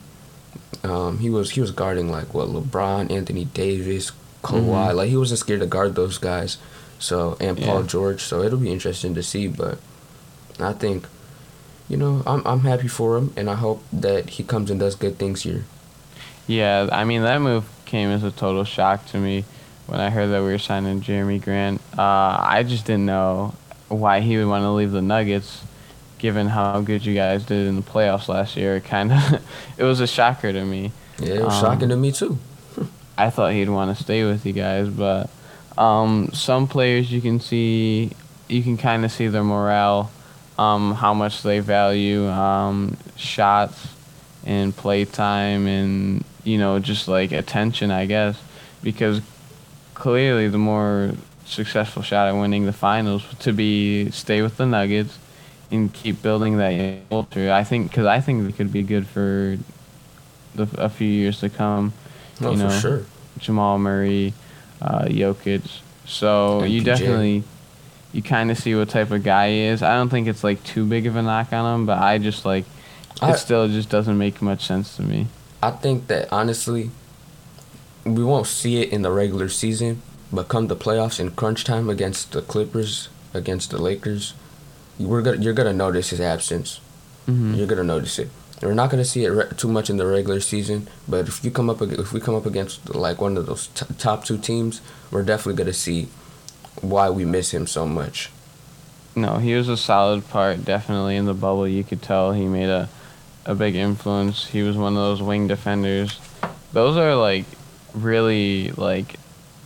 Um, 0.83 1.19
he 1.19 1.29
was 1.29 1.51
he 1.51 1.61
was 1.61 1.71
guarding 1.71 2.09
like 2.09 2.33
what 2.33 2.47
LeBron, 2.47 3.11
Anthony 3.11 3.45
Davis, 3.45 4.11
Kawhi. 4.43 4.91
Mhm. 4.91 4.95
Like 4.95 5.09
he 5.09 5.17
wasn't 5.17 5.39
scared 5.39 5.59
to 5.61 5.65
guard 5.65 5.95
those 5.95 6.17
guys. 6.17 6.57
So 6.99 7.37
and 7.39 7.57
Paul 7.57 7.81
Yeah. 7.81 7.87
George. 7.87 8.21
So 8.23 8.41
it'll 8.43 8.59
be 8.59 8.71
interesting 8.71 9.13
to 9.15 9.23
see. 9.23 9.47
But 9.47 9.79
I 10.59 10.73
think, 10.73 11.07
you 11.89 11.97
know, 11.97 12.23
I'm 12.25 12.41
I'm 12.45 12.61
happy 12.61 12.87
for 12.87 13.17
him, 13.17 13.33
and 13.35 13.49
I 13.49 13.55
hope 13.55 13.83
that 13.91 14.31
he 14.31 14.43
comes 14.43 14.71
and 14.71 14.79
does 14.79 14.95
good 14.95 15.17
things 15.17 15.41
here. 15.43 15.65
Yeah, 16.47 16.87
I 16.91 17.03
mean 17.03 17.21
that 17.23 17.41
move 17.41 17.65
came 17.85 18.09
as 18.09 18.23
a 18.23 18.31
total 18.31 18.63
shock 18.63 19.05
to 19.07 19.17
me 19.17 19.43
when 19.89 19.99
I 19.99 20.09
heard 20.09 20.27
that 20.27 20.41
we 20.41 20.49
were 20.51 20.59
signing 20.59 21.01
Jerami 21.01 21.41
Grant. 21.41 21.81
Uh, 21.97 22.01
I 22.39 22.63
just 22.67 22.85
didn't 22.85 23.05
know 23.05 23.53
why 23.87 24.19
he 24.21 24.37
would 24.37 24.47
want 24.47 24.63
to 24.63 24.69
leave 24.69 24.91
the 24.91 25.01
Nuggets, 25.01 25.63
given 26.19 26.47
how 26.47 26.81
good 26.81 27.05
you 27.05 27.15
guys 27.15 27.43
did 27.45 27.67
in 27.67 27.75
the 27.75 27.81
playoffs 27.81 28.27
last 28.27 28.55
year. 28.55 28.75
It 28.75 28.85
kind 28.85 29.11
of, 29.11 29.41
it 29.77 29.83
was 29.83 29.99
a 29.99 30.07
shocker 30.07 30.53
to 30.53 30.63
me. 30.65 30.91
Yeah, 31.17 31.33
it 31.35 31.43
was 31.45 31.53
Um, 31.55 31.61
shocking 31.61 31.89
to 31.89 31.95
me 31.97 32.11
too. 32.11 32.37
I 33.17 33.29
thought 33.29 33.51
he'd 33.53 33.69
want 33.69 33.95
to 33.95 34.01
stay 34.01 34.23
with 34.23 34.45
you 34.45 34.53
guys, 34.53 34.87
but 34.89 35.29
um, 35.77 36.29
some 36.33 36.67
players 36.67 37.11
you 37.11 37.19
can 37.21 37.39
see, 37.39 38.11
you 38.47 38.63
can 38.63 38.77
kind 38.77 39.03
of 39.03 39.11
see 39.11 39.27
their 39.27 39.43
morale, 39.43 40.11
um, 40.57 40.93
how 40.93 41.13
much 41.13 41.41
they 41.41 41.59
value 41.59 42.27
um, 42.29 42.95
shots 43.17 43.87
and 44.45 44.73
playtime 44.75 45.67
and 45.67 46.23
you 46.45 46.57
know 46.57 46.79
just 46.79 47.07
like 47.09 47.31
attention, 47.33 47.91
I 47.91 48.05
guess, 48.05 48.39
because 48.81 49.21
clearly 49.99 50.47
the 50.47 50.57
more 50.57 51.11
successful 51.45 52.01
shot 52.01 52.27
at 52.27 52.33
winning 52.33 52.65
the 52.65 52.73
finals 52.73 53.23
to 53.39 53.51
be 53.53 54.09
stay 54.11 54.41
with 54.41 54.57
the 54.57 54.65
Nuggets 54.65 55.17
and 55.71 55.93
keep 55.93 56.21
building 56.21 56.57
that 56.57 57.09
culture. 57.09 57.51
I 57.51 57.63
think 57.63 57.89
because 57.91 58.05
I 58.05 58.19
think 58.21 58.49
it 58.49 58.55
could 58.55 58.71
be 58.71 58.83
good 58.83 59.05
for 59.07 59.57
the 60.55 60.67
a 60.77 60.89
few 60.89 61.07
years 61.07 61.39
to 61.41 61.49
come. 61.49 61.93
No, 62.39 62.51
you 62.51 62.57
know, 62.57 62.69
for 62.69 62.79
sure. 62.79 63.05
Jamal 63.37 63.77
Murray, 63.79 64.33
uh, 64.81 65.05
Jokic. 65.05 65.81
So 66.05 66.61
And 66.61 66.71
you 66.71 66.81
definitely, 66.83 67.43
you 68.13 68.23
kind 68.23 68.49
of 68.49 68.57
see 68.57 68.73
what 68.75 68.89
type 68.89 69.11
of 69.11 69.23
guy 69.23 69.49
he 69.51 69.61
is. 69.61 69.83
I 69.83 69.95
don't 69.95 70.09
think 70.09 70.27
it's 70.27 70.43
like 70.43 70.63
too 70.63 70.85
big 70.85 71.05
of 71.05 71.15
a 71.15 71.21
knock 71.21 71.53
on 71.53 71.75
him, 71.81 71.85
but 71.85 71.99
I 71.99 72.17
just 72.17 72.45
like, 72.45 72.65
I- 73.21 73.31
it 73.33 73.37
still 73.37 73.67
just 73.67 73.89
doesn't 73.89 74.17
make 74.17 74.41
much 74.41 74.65
sense 74.65 74.95
to 74.97 75.03
me. 75.03 75.27
I 75.61 75.71
think 75.71 76.07
that 76.07 76.31
honestly, 76.31 76.89
we 78.05 78.23
won't 78.23 78.47
see 78.47 78.81
it 78.81 78.89
in 78.91 79.01
the 79.01 79.11
regular 79.11 79.49
season, 79.49 80.01
but 80.31 80.47
come 80.47 80.67
the 80.67 80.75
playoffs 80.75 81.19
in 81.19 81.31
crunch 81.31 81.63
time 81.63 81.89
against 81.89 82.31
the 82.31 82.41
Clippers, 82.41 83.09
against 83.33 83.71
the 83.71 83.77
Lakers, 83.77 84.33
we're 84.99 85.21
gonna 85.21 85.37
you're 85.37 85.53
gonna 85.53 85.73
notice 85.73 86.09
his 86.09 86.19
absence. 86.21 86.79
hmm 87.25 87.53
You're 87.53 87.67
gonna 87.67 87.83
notice 87.83 88.19
it. 88.19 88.29
We're 88.61 88.73
not 88.73 88.89
gonna 88.89 89.05
see 89.05 89.23
it 89.23 89.29
re- 89.29 89.47
too 89.55 89.69
much 89.69 89.89
in 89.89 89.97
the 89.97 90.05
regular 90.05 90.41
season, 90.41 90.87
but 91.07 91.27
if 91.27 91.43
you 91.45 91.51
come 91.51 91.69
up 91.69 91.81
if 91.81 92.11
we 92.11 92.19
come 92.19 92.35
up 92.35 92.45
against 92.45 92.93
like 92.93 93.21
one 93.21 93.37
of 93.37 93.45
those 93.45 93.67
t- 93.67 93.85
top 93.97 94.25
two 94.25 94.37
teams, 94.37 94.81
we're 95.11 95.23
definitely 95.23 95.57
gonna 95.63 95.73
see 95.73 96.07
why 96.81 97.09
we 97.09 97.23
miss 97.25 97.51
him 97.53 97.65
so 97.67 97.85
much. 97.85 98.29
No, 99.15 99.37
he 99.37 99.53
was 99.55 99.67
a 99.69 99.77
solid 99.77 100.27
part, 100.29 100.63
definitely 100.65 101.15
in 101.15 101.25
the 101.25 101.33
bubble. 101.33 101.67
You 101.67 101.83
could 101.83 102.01
tell 102.01 102.31
he 102.33 102.45
made 102.45 102.69
a, 102.69 102.87
a 103.45 103.55
big 103.55 103.75
influence. 103.75 104.47
He 104.47 104.61
was 104.61 104.77
one 104.77 104.93
of 104.93 104.99
those 104.99 105.21
wing 105.21 105.47
defenders. 105.47 106.19
Those 106.73 106.95
are 106.97 107.15
like 107.15 107.45
really 107.93 108.71
like 108.71 109.15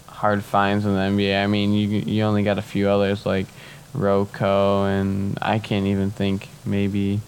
hard 0.08 0.44
finds 0.44 0.86
in 0.86 0.94
the 0.94 1.00
NBA. 1.00 1.44
I 1.44 1.48
mean, 1.48 1.74
you 1.74 1.88
you 1.88 2.24
only 2.24 2.44
got 2.44 2.58
a 2.58 2.62
few 2.62 2.90
others 2.90 3.26
like 3.26 3.48
Rocco 3.94 4.86
and 4.86 5.38
I 5.42 5.60
can't 5.60 5.86
even 5.86 6.12
think 6.12 6.48
maybe 6.66 7.20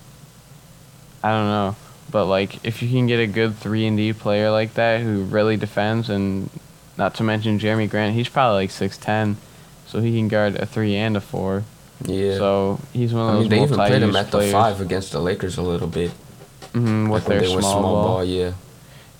I 1.24 1.32
don't 1.32 1.48
know. 1.48 1.76
But 2.12 2.26
like 2.26 2.64
if 2.66 2.82
you 2.82 2.90
can 2.90 3.08
get 3.08 3.20
a 3.20 3.28
good 3.28 3.56
3 3.56 3.88
and 3.88 3.98
D 3.98 4.14
player 4.14 4.52
like 4.52 4.76
that 4.76 5.02
who 5.02 5.24
really 5.24 5.58
defends 5.58 6.10
and 6.10 6.50
not 6.98 7.16
to 7.16 7.24
mention 7.24 7.60
Jerami 7.60 7.90
Grant, 7.90 8.16
he's 8.16 8.30
probably 8.30 8.64
like 8.64 8.70
6'10 8.70 9.36
so 9.88 10.00
he 10.00 10.18
can 10.18 10.28
guard 10.28 10.56
a 10.56 10.66
3 10.66 10.96
and 10.96 11.18
a 11.18 11.22
4. 11.22 11.64
Yeah. 12.06 12.38
So 12.38 12.80
he's 12.94 13.14
one 13.14 13.30
of 13.30 13.34
those 13.36 13.42
mean, 13.42 13.50
they 13.50 13.64
even 13.64 13.76
played 13.76 14.02
him 14.02 14.16
at 14.16 14.26
the 14.26 14.32
players. 14.32 14.52
five 14.52 14.82
against 14.82 15.12
the 15.12 15.20
Lakers 15.20 15.58
a 15.58 15.62
little 15.62 15.88
bit. 15.88 16.12
Mhm, 16.74 17.10
with 17.10 17.28
like 17.28 17.40
their 17.40 17.50
went 17.50 17.62
small, 17.62 17.82
ball. 17.82 18.26
Yeah. 18.26 18.52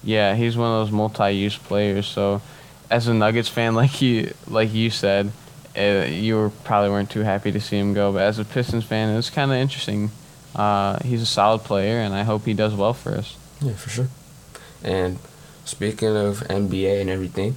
Yeah, 0.06 0.36
he's 0.36 0.56
one 0.56 0.72
of 0.72 0.86
those 0.86 0.92
multi-use 0.92 1.58
players. 1.58 2.06
So, 2.06 2.42
as 2.90 3.08
a 3.08 3.14
Nuggets 3.14 3.50
fan, 3.50 3.76
like 3.82 4.02
you 4.02 4.34
like 4.48 4.74
you 4.74 4.90
said, 4.90 5.32
uh, 5.78 6.06
you 6.08 6.36
were 6.38 6.52
probably 6.64 6.92
weren't 6.92 7.10
too 7.10 7.22
happy 7.22 7.52
to 7.52 7.60
see 7.60 7.78
him 7.78 7.94
go. 7.94 8.14
But 8.14 8.22
as 8.22 8.40
a 8.40 8.46
Pistons 8.46 8.86
fan, 8.86 9.18
it's 9.18 9.30
kind 9.30 9.52
of 9.52 9.58
interesting. 9.58 10.12
Uh, 10.56 11.00
he's 11.04 11.22
a 11.22 11.26
solid 11.26 11.60
player, 11.60 11.98
and 12.00 12.14
I 12.14 12.24
hope 12.24 12.46
he 12.46 12.54
does 12.54 12.74
well 12.74 12.94
for 12.94 13.14
us. 13.14 13.36
Yeah, 13.62 13.74
for 13.74 13.90
sure. 13.90 14.08
And 14.84 15.20
speaking 15.66 16.16
of 16.16 16.42
NBA 16.48 17.02
and 17.02 17.10
everything, 17.10 17.56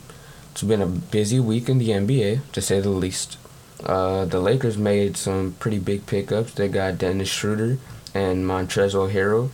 it's 0.51 0.63
been 0.63 0.83
a 0.83 0.87
busy 0.87 1.39
week 1.39 1.69
in 1.69 1.79
the 1.79 1.91
NBA, 1.91 2.51
to 2.53 2.61
say 2.61 2.81
the 2.81 2.89
least. 2.89 3.39
Uh, 3.85 4.25
the 4.25 4.41
Lakers 4.41 4.77
made 4.77 5.17
some 5.17 5.55
pretty 5.61 5.79
big 5.79 6.07
pickups. 6.07 6.55
They 6.55 6.67
got 6.67 6.99
Dennis 6.99 7.29
Schroeder 7.29 7.79
and 8.15 8.45
Montrezl 8.45 9.13
Harrell. 9.13 9.51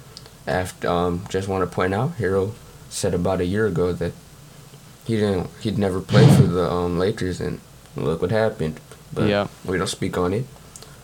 After, 0.47 0.89
um, 0.89 1.25
just 1.29 1.49
want 1.49 1.69
to 1.69 1.75
point 1.75 1.93
out, 1.93 2.17
Harrell 2.17 2.53
said 2.95 3.13
about 3.15 3.41
a 3.41 3.45
year 3.45 3.67
ago 3.67 3.93
that 3.93 4.13
he 5.05 5.17
didn't, 5.17 5.51
he'd 5.61 5.77
never 5.79 6.01
play 6.01 6.27
for 6.37 6.43
the 6.47 6.71
um, 6.71 6.99
Lakers, 6.99 7.41
and 7.41 7.61
look 7.97 8.23
what 8.23 8.31
happened. 8.31 8.81
But 9.13 9.29
Yeah. 9.29 9.49
we 9.65 9.77
don't 9.77 9.89
speak 9.89 10.17
on 10.17 10.33
it. 10.33 10.47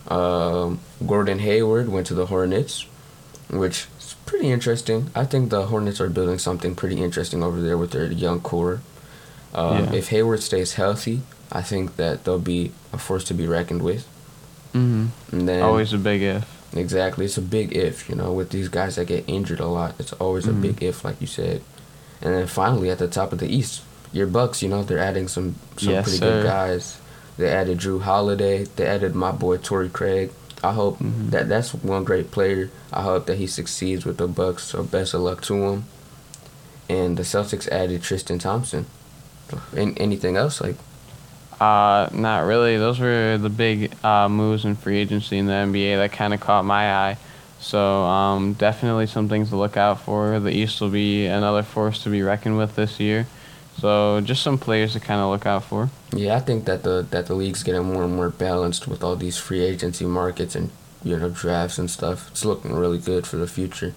Um, 0.09 0.81
Gordon 1.07 1.41
Hayward 1.41 1.89
went 1.89 2.07
to 2.07 2.15
the 2.15 2.27
Hornets, 2.27 2.87
which 3.51 3.87
is 3.99 4.15
pretty 4.27 4.51
interesting. 4.51 5.11
I 5.15 5.25
think 5.25 5.51
the 5.51 5.67
Hornets 5.67 6.01
are 6.01 6.09
building 6.09 6.39
something 6.39 6.75
pretty 6.75 7.03
interesting 7.03 7.43
over 7.43 7.61
there 7.61 7.77
with 7.77 7.91
their 7.91 8.11
young 8.11 8.41
core. 8.41 8.81
Um, 9.55 9.85
Yeah. 9.85 9.93
If 9.95 10.09
Hayward 10.09 10.43
stays 10.43 10.75
healthy, 10.75 11.23
I 11.53 11.63
think 11.63 11.97
that 11.97 12.25
they'll 12.25 12.39
be 12.39 12.71
a 12.93 12.99
force 12.99 13.25
to 13.25 13.35
be 13.35 13.47
reckoned 13.47 13.83
with. 13.83 14.07
Mm-hmm. 14.73 15.07
And 15.33 15.49
then 15.49 15.63
Always 15.63 15.93
a 15.93 15.99
big 15.99 16.23
if. 16.23 16.47
exactly, 16.75 17.25
it's 17.27 17.37
a 17.37 17.43
big 17.43 17.77
if. 17.77 18.09
You 18.09 18.15
know, 18.15 18.33
with 18.33 18.51
these 18.51 18.69
guys 18.69 18.95
that 18.97 19.07
get 19.09 19.25
injured 19.27 19.61
a 19.61 19.67
lot, 19.67 19.95
it's 19.99 20.13
always 20.15 20.47
Mhm. 20.47 20.51
a 20.51 20.53
big 20.55 20.83
if, 20.83 21.05
like 21.05 21.21
you 21.21 21.27
said. 21.27 21.63
And 22.23 22.35
then 22.35 22.47
finally, 22.47 22.91
at 22.91 22.99
the 22.99 23.09
top 23.09 23.33
of 23.33 23.39
the 23.39 23.49
East, 23.49 23.83
your 24.13 24.27
Bucks. 24.27 24.63
You 24.63 24.69
know, 24.69 24.83
they're 24.83 24.99
adding 24.99 25.29
some 25.29 25.55
some 25.77 25.93
Yes, 25.93 26.05
pretty 26.05 26.19
sir. 26.19 26.43
good 26.43 26.47
guys. 26.47 26.99
They 27.39 27.49
added 27.49 27.79
Jrue 27.79 28.03
Holiday. 28.03 28.65
They 28.77 28.87
added 28.87 29.15
my 29.15 29.33
boy 29.33 29.57
Torrey 29.59 29.89
Craig. 29.89 30.31
I 30.63 30.73
hope 30.73 30.99
Mhm. 30.99 31.31
that 31.31 31.49
that's 31.49 31.73
one 31.73 32.05
great 32.05 32.31
player. 32.31 32.69
I 32.93 33.03
hope 33.03 33.25
that 33.27 33.39
he 33.39 33.47
succeeds 33.47 34.05
with 34.05 34.19
the 34.19 34.27
Bucks. 34.29 34.65
So 34.65 34.83
best 34.83 35.15
of 35.15 35.23
luck 35.23 35.41
to 35.43 35.55
him. 35.55 35.85
And 36.89 37.17
the 37.17 37.23
Celtics 37.23 37.69
added 37.69 38.03
Tristan 38.03 38.39
Thompson. 38.39 38.87
An- 39.75 39.97
anything 39.97 40.37
else 40.37 40.61
like? 40.61 40.77
Uh, 41.61 42.09
not 42.13 42.41
really. 42.47 42.77
Those 42.77 42.99
were 42.99 43.39
the 43.39 43.49
big 43.51 43.93
uh, 44.05 44.29
moves 44.29 44.65
in 44.65 44.75
free 44.77 44.99
agency 44.99 45.39
in 45.39 45.47
the 45.47 45.53
NBA 45.55 45.97
that 45.97 46.13
kind 46.13 46.35
of 46.35 46.41
caught 46.41 46.65
my 46.65 46.93
eye. 46.95 47.17
So 47.61 47.79
um, 48.05 48.55
definitely 48.55 49.07
some 49.07 49.29
things 49.29 49.51
to 49.51 49.57
look 49.57 49.77
out 49.77 50.01
for. 50.01 50.41
The 50.41 50.51
East 50.51 50.81
will 50.81 50.89
be 50.89 51.27
another 51.27 51.63
force 51.63 52.03
to 52.05 52.11
be 52.11 52.23
reckoned 52.23 52.57
with 52.57 52.75
this 52.75 52.99
year. 52.99 53.27
So 53.79 54.21
just 54.21 54.43
some 54.43 54.59
players 54.59 54.95
to 54.95 55.01
kind 55.01 55.21
of 55.21 55.31
look 55.31 55.47
out 55.47 55.65
for. 55.65 55.91
Yeah, 56.13 56.37
I 56.37 56.41
think 56.41 56.65
that 56.65 56.83
the 56.83 57.07
that 57.11 57.27
the 57.27 57.35
league's 57.35 57.63
getting 57.63 57.85
more 57.85 58.05
and 58.05 58.17
more 58.17 58.31
balanced 58.31 58.89
with 58.89 59.05
all 59.05 59.17
these 59.17 59.39
free 59.39 59.61
agency 59.61 60.05
markets 60.05 60.55
and 60.55 60.71
you 61.05 61.17
know 61.17 61.31
drafts 61.31 61.79
and 61.79 61.91
stuff. 61.91 62.29
It's 62.31 62.45
looking 62.45 62.75
really 62.75 62.99
good 62.99 63.27
for 63.27 63.37
the 63.37 63.47
future. 63.47 63.95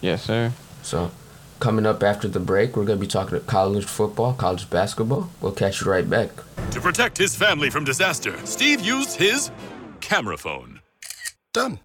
Yes, 0.00 0.24
sir. 0.24 0.52
So, 0.82 1.10
coming 1.60 1.86
up 1.86 2.02
after 2.02 2.28
the 2.28 2.40
break, 2.40 2.76
we're 2.76 2.84
gonna 2.84 3.00
be 3.00 3.06
talking 3.06 3.36
about 3.36 3.46
college 3.46 3.84
football, 3.84 4.34
college 4.34 4.68
basketball. 4.68 5.30
We'll 5.40 5.52
catch 5.52 5.80
you 5.80 5.90
right 5.90 6.08
back. 6.08 6.30
To 6.72 6.80
protect 6.80 7.16
his 7.16 7.34
family 7.34 7.70
from 7.70 7.84
disaster, 7.84 8.36
Steve 8.44 8.80
used 8.80 9.16
his 9.16 9.50
camera 10.00 10.36
phone. 10.36 10.80
Done. 11.52 11.80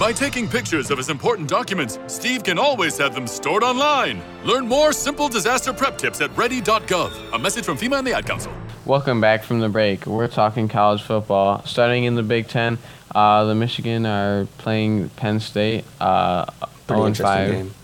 By 0.00 0.14
taking 0.14 0.48
pictures 0.48 0.90
of 0.90 0.96
his 0.96 1.10
important 1.10 1.46
documents, 1.46 1.98
Steve 2.06 2.42
can 2.42 2.58
always 2.58 2.96
have 2.96 3.14
them 3.14 3.26
stored 3.26 3.62
online. 3.62 4.22
Learn 4.46 4.66
more 4.66 4.94
simple 4.94 5.28
disaster 5.28 5.74
prep 5.74 5.98
tips 5.98 6.22
at 6.22 6.34
ready.gov. 6.34 7.34
A 7.34 7.38
message 7.38 7.66
from 7.66 7.76
FEMA 7.76 7.98
and 7.98 8.06
the 8.06 8.14
Ad 8.14 8.24
Council. 8.24 8.50
Welcome 8.86 9.20
back 9.20 9.44
from 9.44 9.60
the 9.60 9.68
break. 9.68 10.06
We're 10.06 10.26
talking 10.26 10.68
college 10.68 11.02
football. 11.02 11.62
Starting 11.66 12.04
in 12.04 12.14
the 12.14 12.22
Big 12.22 12.48
Ten, 12.48 12.78
uh, 13.14 13.44
the 13.44 13.54
Michigan 13.54 14.06
are 14.06 14.46
playing 14.56 15.10
Penn 15.10 15.38
State. 15.38 15.84
Uh, 16.00 16.46
Pretty 16.86 16.94
0 16.94 17.00
and 17.00 17.06
interesting 17.08 17.24
5. 17.26 17.50
game. 17.50 17.74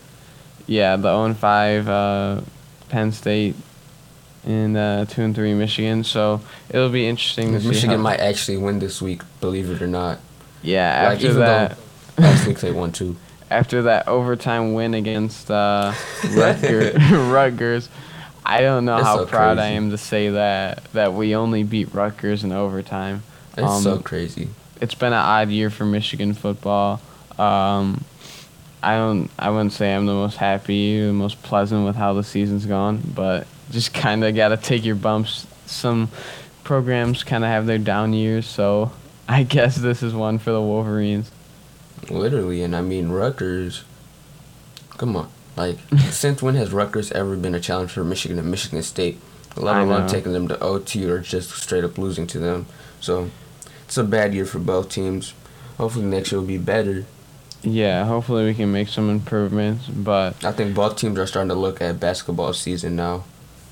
Yeah, 0.65 0.95
the 0.95 1.13
0 1.13 1.23
and 1.25 1.37
5 1.37 1.87
uh, 1.87 2.41
Penn 2.89 3.11
State 3.11 3.55
and 4.43 4.75
uh, 4.75 5.05
2 5.05 5.21
and 5.21 5.35
3 5.35 5.53
Michigan. 5.53 6.03
So 6.03 6.41
it'll 6.71 6.89
be 6.89 7.07
interesting 7.07 7.51
to 7.51 7.61
see. 7.61 7.67
Michigan 7.67 8.01
might 8.01 8.21
actually 8.21 8.57
win 8.57 8.79
this 8.79 9.03
week, 9.03 9.21
believe 9.39 9.69
it 9.69 9.83
or 9.83 9.87
not. 9.87 10.17
Yeah, 10.63 11.09
Like, 11.09 11.13
after 11.17 11.27
even 11.27 11.39
that, 11.41 11.77
though 11.77 11.83
last 12.17 12.47
week 12.47 12.59
they 12.59 12.71
won 12.71 12.91
too. 12.91 13.15
after 13.49 13.83
that 13.83 14.07
overtime 14.07 14.73
win 14.73 14.93
against 14.93 15.49
uh, 15.51 15.91
Rutger, 16.21 17.31
Rutgers, 17.33 17.89
I 18.45 18.61
don't 18.61 18.85
know 18.85 18.95
That's 18.97 19.07
how 19.07 19.17
so 19.17 19.25
proud 19.25 19.57
I 19.57 19.67
am 19.67 19.89
to 19.91 19.97
say 19.97 20.29
that 20.29 20.83
that 20.93 21.13
we 21.13 21.35
only 21.35 21.63
beat 21.63 21.93
Rutgers 21.93 22.43
in 22.43 22.51
overtime. 22.51 23.23
It's 23.57 23.67
Um, 23.67 23.81
so 23.81 23.99
crazy. 23.99 24.49
it's 24.79 24.93
been 24.95 25.13
an 25.13 25.19
odd 25.19 25.49
year 25.49 25.69
for 25.69 25.85
Michigan 25.85 26.33
football. 26.33 27.01
Um, 27.37 28.03
I 28.83 28.95
don't. 28.95 29.29
I 29.39 29.49
wouldn't 29.49 29.73
say 29.73 29.93
I'm 29.93 30.05
the 30.05 30.13
most 30.13 30.37
happy, 30.37 31.05
the 31.07 31.11
most 31.13 31.41
pleasant 31.43 31.85
with 31.85 31.95
how 31.95 32.13
the 32.13 32.23
season's 32.23 32.65
gone, 32.65 33.01
but 33.15 33.47
just 33.71 33.93
kind 34.05 34.23
of 34.23 34.35
got 34.35 34.49
to 34.49 34.57
take 34.57 34.85
your 34.85 34.95
bumps. 34.95 35.47
Some 35.65 36.09
programs 36.63 37.23
kind 37.23 37.43
of 37.43 37.49
have 37.49 37.65
their 37.65 37.79
down 37.79 38.13
years, 38.13 38.45
so 38.45 38.91
I 39.27 39.43
guess 39.43 39.75
this 39.75 40.03
is 40.03 40.13
one 40.13 40.37
for 40.39 40.51
the 40.51 40.61
Wolverines. 40.61 41.31
Literally, 42.09 42.61
and 42.63 42.75
I 42.75 42.81
mean 42.81 43.09
Rutgers. 43.09 43.83
Come 44.97 45.15
on, 45.15 45.29
like 45.55 45.77
since 46.09 46.41
when 46.41 46.55
has 46.55 46.71
Rutgers 46.71 47.11
ever 47.11 47.35
been 47.35 47.55
a 47.55 47.59
challenge 47.59 47.91
for 47.91 48.03
Michigan 48.03 48.39
and 48.39 48.49
Michigan 48.49 48.81
State? 48.83 49.19
Let 49.55 49.77
alone 49.77 50.07
taking 50.07 50.33
them 50.33 50.47
to 50.49 50.59
OT 50.59 51.09
or 51.09 51.17
just 51.19 51.49
straight 51.49 51.83
up 51.83 51.97
losing 51.97 52.27
to 52.27 52.37
them. 52.39 52.67
So 53.01 53.31
it's 53.85 53.97
a 53.97 54.03
bad 54.03 54.35
year 54.35 54.45
for 54.45 54.59
both 54.59 54.89
teams. 54.89 55.33
Hopefully 55.77 56.05
next 56.05 56.31
year 56.31 56.39
will 56.39 56.47
be 56.47 56.59
better. 56.59 57.05
Yeah, 57.63 58.05
hopefully 58.05 58.45
we 58.45 58.53
can 58.53 58.71
make 58.71 58.87
some 58.87 59.09
improvements, 59.09 59.87
but 59.87 60.43
I 60.45 60.51
think 60.51 60.75
both 60.75 60.95
teams 60.97 61.17
are 61.17 61.25
starting 61.25 61.49
to 61.49 61.55
look 61.55 61.81
at 61.81 61.99
basketball 61.99 62.53
season 62.53 62.95
now. 62.95 63.23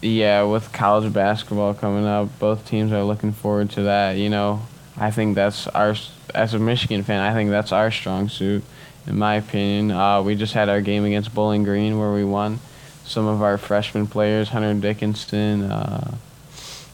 yeah, 0.01 0.41
with 0.41 0.73
college 0.73 1.13
basketball 1.13 1.75
coming 1.75 2.05
up, 2.05 2.29
both 2.39 2.67
teams 2.67 2.91
are 2.91 3.03
looking 3.03 3.31
forward 3.31 3.69
to 3.71 3.83
that. 3.83 4.17
You 4.17 4.29
know, 4.31 4.63
I 4.97 5.11
think 5.11 5.35
that's 5.35 5.67
our 5.67 5.95
as 6.33 6.53
a 6.53 6.59
Michigan 6.59 7.03
fan, 7.03 7.21
I 7.21 7.33
think 7.33 7.49
that's 7.49 7.71
our 7.71 7.91
strong 7.91 8.29
suit, 8.29 8.63
in 9.07 9.17
my 9.17 9.35
opinion. 9.35 9.91
Uh, 9.91 10.21
we 10.21 10.35
just 10.35 10.53
had 10.53 10.69
our 10.69 10.81
game 10.81 11.05
against 11.05 11.33
Bowling 11.33 11.63
Green 11.63 11.99
where 11.99 12.13
we 12.13 12.23
won. 12.23 12.59
Some 13.05 13.27
of 13.27 13.41
our 13.41 13.57
freshman 13.57 14.07
players, 14.07 14.49
Hunter 14.49 14.73
Dickinson, 14.73 15.63
uh, 15.63 16.15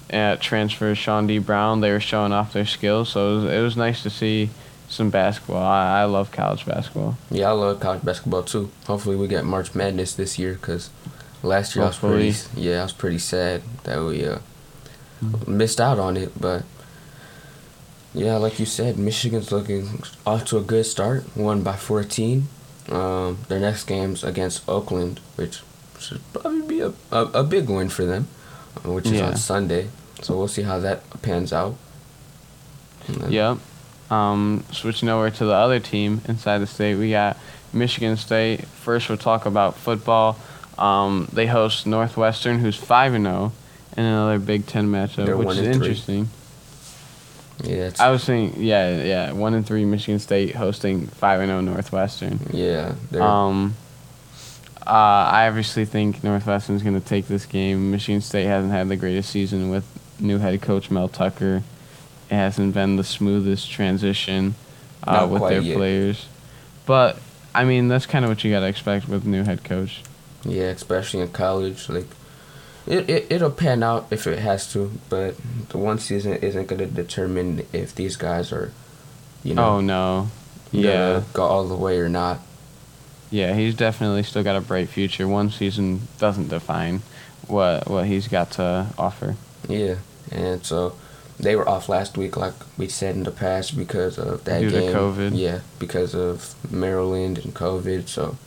at 0.09 0.41
transfer 0.41 0.93
Chaundee 0.93 1.43
Brown, 1.43 1.79
they 1.79 1.91
were 1.91 2.01
showing 2.01 2.33
off 2.33 2.53
their 2.53 2.65
skills. 2.65 3.09
So 3.09 3.31
it 3.31 3.35
was, 3.35 3.53
it 3.53 3.61
was 3.61 3.77
nice 3.77 4.03
to 4.03 4.09
see 4.09 4.49
some 4.89 5.09
basketball. 5.09 5.63
I, 5.63 6.01
I 6.01 6.03
love 6.03 6.31
college 6.31 6.65
basketball. 6.65 7.17
Yeah, 7.29 7.49
I 7.49 7.51
love 7.51 7.79
college 7.79 8.03
basketball 8.03 8.43
too. 8.43 8.71
Hopefully 8.87 9.15
we 9.15 9.27
get 9.27 9.45
March 9.45 9.73
Madness 9.73 10.13
this 10.13 10.37
year 10.37 10.55
because 10.55 10.89
last 11.43 11.75
year 11.75 11.85
I 11.85 11.87
was 11.87 11.97
pretty 11.97 12.33
yeah 12.55 12.81
I 12.81 12.83
was 12.83 12.93
pretty 12.93 13.17
sad 13.17 13.63
that 13.83 14.03
we 14.03 14.25
uh, 14.25 14.39
missed 15.47 15.79
out 15.79 15.97
on 15.97 16.17
it. 16.17 16.39
But 16.39 16.63
yeah, 18.13 18.37
like 18.37 18.59
you 18.59 18.65
said, 18.65 18.97
Michigan's 18.97 19.51
looking 19.51 20.01
off 20.25 20.45
to 20.45 20.57
a 20.57 20.61
good 20.61 20.85
start. 20.85 21.25
Won 21.35 21.63
by 21.63 21.75
14. 21.77 22.47
Um, 22.89 23.37
their 23.47 23.59
next 23.59 23.85
game's 23.85 24.23
against 24.23 24.67
Oakland, 24.67 25.19
which 25.35 25.61
should 25.99 26.21
probably 26.33 26.61
be 26.67 26.79
a, 26.81 26.93
a, 27.11 27.21
a 27.25 27.43
big 27.43 27.69
win 27.69 27.89
for 27.89 28.05
them, 28.05 28.27
uh, 28.85 28.91
which 28.91 29.05
is 29.05 29.13
Yeah. 29.13 29.27
on 29.27 29.35
Sunday. 29.37 29.87
So 30.21 30.37
we'll 30.37 30.47
see 30.47 30.63
how 30.63 30.79
that 30.79 31.03
pans 31.21 31.53
out. 31.53 31.75
Yep. 33.29 33.57
Um, 34.09 34.63
switching 34.71 35.09
over 35.09 35.29
to 35.29 35.45
the 35.45 35.53
other 35.53 35.79
team 35.79 36.21
inside 36.27 36.57
the 36.59 36.67
state, 36.67 36.95
we 36.95 37.11
got 37.11 37.37
Michigan 37.73 38.17
State. 38.17 38.65
First, 38.67 39.07
we'll 39.09 39.17
talk 39.17 39.45
about 39.45 39.75
football. 39.77 40.37
Um, 40.77 41.29
they 41.31 41.47
host 41.47 41.87
Northwestern, 41.87 42.59
who's 42.59 42.75
five 42.75 43.13
and 43.13 43.25
zero, 43.25 43.53
in 43.95 44.03
another 44.03 44.39
Big 44.39 44.65
Ten 44.65 44.91
matchup, 44.91 45.25
They're 45.27 45.37
which 45.37 45.49
is 45.57 45.59
interesting. 45.59 46.25
three. 46.25 46.35
Yeah, 47.63 47.91
I 47.99 48.09
was 48.09 48.23
saying, 48.23 48.55
yeah, 48.57 49.03
yeah, 49.03 49.31
one 49.33 49.53
and 49.53 49.65
three 49.65 49.85
Michigan 49.85 50.19
State 50.19 50.55
hosting 50.55 51.07
five 51.07 51.41
and 51.41 51.49
zero 51.49 51.61
Northwestern. 51.61 52.39
yeah. 52.51 52.95
Um, 53.13 53.75
uh, 54.85 55.29
I 55.31 55.47
obviously 55.47 55.85
think 55.85 56.23
Northwestern's 56.23 56.81
going 56.81 56.99
to 56.99 57.07
take 57.07 57.27
this 57.27 57.45
game. 57.45 57.91
Michigan 57.91 58.21
State 58.21 58.45
hasn't 58.45 58.73
had 58.73 58.89
the 58.89 58.95
greatest 58.95 59.29
season 59.29 59.69
with 59.69 59.85
new 60.19 60.39
head 60.39 60.59
coach 60.61 60.89
Mel 60.89 61.07
Tucker. 61.07 61.63
It 62.29 62.35
hasn't 62.35 62.73
been 62.73 62.95
the 62.95 63.03
smoothest 63.03 63.69
transition 63.69 64.55
uh, 65.03 65.27
with 65.29 65.43
their 65.49 65.61
yet. 65.61 65.77
players. 65.77 66.25
But, 66.85 67.19
I 67.53 67.63
mean, 67.63 67.89
that's 67.89 68.07
kind 68.07 68.25
of 68.25 68.31
what 68.31 68.43
you 68.43 68.51
got 68.51 68.61
to 68.61 68.67
expect 68.67 69.07
with 69.07 69.23
new 69.25 69.43
head 69.43 69.63
coach. 69.63 70.01
Yeah, 70.43 70.69
especially 70.69 71.21
in 71.21 71.29
college, 71.29 71.87
like 71.87 72.07
it, 72.87 73.09
it 73.09 73.27
it'll 73.29 73.51
pan 73.51 73.83
out 73.83 74.07
if 74.11 74.27
it 74.27 74.39
has 74.39 74.71
to, 74.73 74.91
but 75.09 75.35
the 75.69 75.77
one 75.77 75.99
season 75.99 76.33
isn't 76.33 76.67
gonna 76.67 76.85
determine 76.87 77.65
if 77.73 77.93
these 77.95 78.15
guys 78.15 78.51
are, 78.51 78.71
you 79.43 79.53
know, 79.53 79.63
oh, 79.77 79.81
no. 79.81 80.29
Yeah. 80.71 81.23
go 81.33 81.43
all 81.43 81.67
the 81.67 81.75
way 81.75 81.99
or 81.99 82.07
not. 82.09 82.39
Yeah, 83.29 83.53
he's 83.53 83.75
definitely 83.75 84.23
still 84.23 84.43
got 84.43 84.55
a 84.55 84.61
bright 84.61 84.89
future. 84.89 85.27
One 85.27 85.49
season 85.51 86.07
doesn't 86.17 86.47
define 86.49 87.01
what 87.47 87.87
what 87.89 88.05
he's 88.07 88.27
got 88.27 88.51
to 88.51 88.87
offer. 88.97 89.35
Yeah, 89.67 89.95
and 90.31 90.65
so 90.65 90.95
they 91.39 91.55
were 91.55 91.67
off 91.67 91.87
last 91.89 92.17
week, 92.17 92.35
like 92.37 92.53
we 92.77 92.87
said 92.87 93.15
in 93.15 93.23
the 93.23 93.31
past, 93.31 93.75
because 93.77 94.17
of 94.17 94.43
that 94.45 94.59
Due 94.61 94.69
to 94.69 94.79
game. 94.79 94.93
COVID. 94.93 95.31
Yeah, 95.37 95.59
because 95.79 96.13
of 96.15 96.55
Maryland 96.71 97.37
and 97.39 97.53
COVID. 97.53 98.07
So 98.07 98.37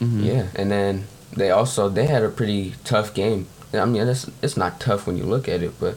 Mhm. 0.00 0.24
yeah, 0.24 0.46
and 0.54 0.70
then 0.70 1.06
they 1.36 1.50
also 1.50 1.88
they 1.88 2.06
had 2.06 2.22
a 2.22 2.28
pretty 2.28 2.74
tough 2.84 3.12
game. 3.14 3.46
I 3.72 3.84
mean, 3.84 4.06
it's 4.08 4.30
it's 4.42 4.56
not 4.56 4.80
tough 4.80 5.06
when 5.06 5.16
you 5.16 5.24
look 5.24 5.48
at 5.48 5.62
it, 5.62 5.72
but 5.80 5.96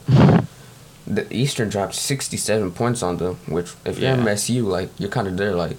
the 1.05 1.25
Eastern 1.33 1.69
dropped 1.69 1.95
67 1.95 2.71
points 2.71 3.01
on 3.01 3.17
them, 3.17 3.35
which 3.47 3.73
if 3.85 3.99
you're 3.99 4.11
Yeah. 4.11 4.17
MSU, 4.23 4.63
like 4.63 4.89
you're 4.99 5.09
kind 5.09 5.27
of 5.27 5.37
there, 5.37 5.55
like 5.55 5.77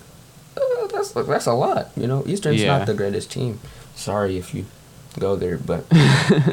uh, 0.57 0.87
that's 0.93 1.11
that's 1.13 1.47
a 1.47 1.53
lot. 1.53 1.91
You 1.97 2.07
know, 2.07 2.23
Eastern's 2.27 2.63
Yeah. 2.63 2.79
not 2.79 2.87
the 2.87 2.95
greatest 2.95 3.31
team. 3.31 3.61
Sorry 3.95 4.39
if 4.39 4.55
you 4.55 4.65
go 5.19 5.37
there, 5.37 5.59
but 5.59 5.85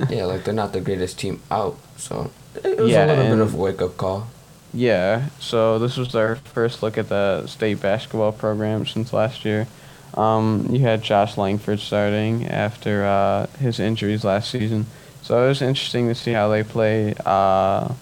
yeah, 0.09 0.25
like 0.25 0.43
they're 0.43 0.53
not 0.53 0.73
the 0.73 0.81
greatest 0.81 1.19
team 1.19 1.41
out. 1.51 1.77
So 1.97 2.31
it 2.63 2.77
was 2.79 2.89
Yeah, 2.91 3.05
a 3.05 3.07
little 3.07 3.25
bit 3.35 3.39
of 3.39 3.53
a 3.53 3.57
wake 3.57 3.81
up 3.81 3.97
call. 3.97 4.27
Yeah, 4.73 5.29
so 5.39 5.79
this 5.79 5.95
was 5.95 6.13
our 6.15 6.35
first 6.35 6.83
look 6.83 6.97
at 6.97 7.07
the 7.07 7.47
state 7.47 7.79
basketball 7.81 8.33
program 8.33 8.85
since 8.85 9.13
last 9.13 9.45
year. 9.45 9.67
Um, 10.15 10.67
you 10.69 10.79
had 10.79 11.03
Josh 11.03 11.37
Langford 11.37 11.79
starting 11.79 12.47
after 12.47 13.05
uh, 13.05 13.47
his 13.59 13.79
injuries 13.79 14.23
last 14.23 14.49
season, 14.49 14.85
so 15.21 15.43
it 15.43 15.47
was 15.49 15.61
interesting 15.61 16.07
to 16.07 16.15
see 16.15 16.31
how 16.31 16.47
they 16.49 16.63
play. 16.63 17.13
Uh, 17.25 17.93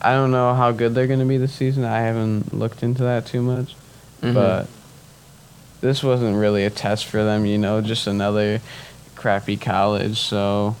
I 0.00 0.12
don't 0.12 0.30
know 0.30 0.54
how 0.54 0.72
good 0.72 0.94
they're 0.94 1.06
going 1.06 1.18
to 1.20 1.26
be 1.26 1.36
this 1.36 1.52
season. 1.52 1.84
I 1.84 2.00
haven't 2.00 2.54
looked 2.54 2.82
into 2.82 3.02
that 3.02 3.26
too 3.26 3.42
much, 3.42 3.74
Mhm. 4.22 4.34
but 4.34 4.68
this 5.80 6.02
wasn't 6.02 6.36
really 6.36 6.64
a 6.64 6.70
test 6.70 7.06
for 7.06 7.22
them. 7.22 7.44
You 7.44 7.58
know, 7.58 7.80
just 7.82 8.06
another 8.06 8.60
crappy 9.14 9.56
college. 9.56 10.18
So 10.18 10.74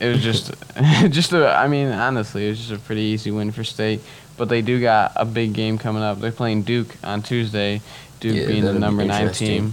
it 0.00 0.08
was 0.08 0.22
just, 0.22 0.52
just 1.10 1.32
a. 1.32 1.48
I 1.54 1.68
mean, 1.68 1.88
honestly, 1.88 2.46
it 2.46 2.50
was 2.50 2.58
just 2.58 2.72
a 2.72 2.78
pretty 2.78 3.02
easy 3.02 3.30
win 3.30 3.50
for 3.50 3.64
state. 3.64 4.00
But 4.38 4.48
they 4.48 4.62
do 4.62 4.80
got 4.80 5.12
a 5.16 5.26
big 5.26 5.52
game 5.52 5.76
coming 5.76 6.02
up. 6.02 6.20
They're 6.20 6.32
playing 6.32 6.62
Duke 6.62 6.96
on 7.04 7.20
Tuesday. 7.22 7.82
Duke 8.22 8.36
Yeah, 8.36 8.46
being 8.46 8.60
the 8.64 8.72
that'll 8.72 8.74
be 8.74 8.80
number 8.80 9.04
nine 9.04 9.32
team, 9.32 9.72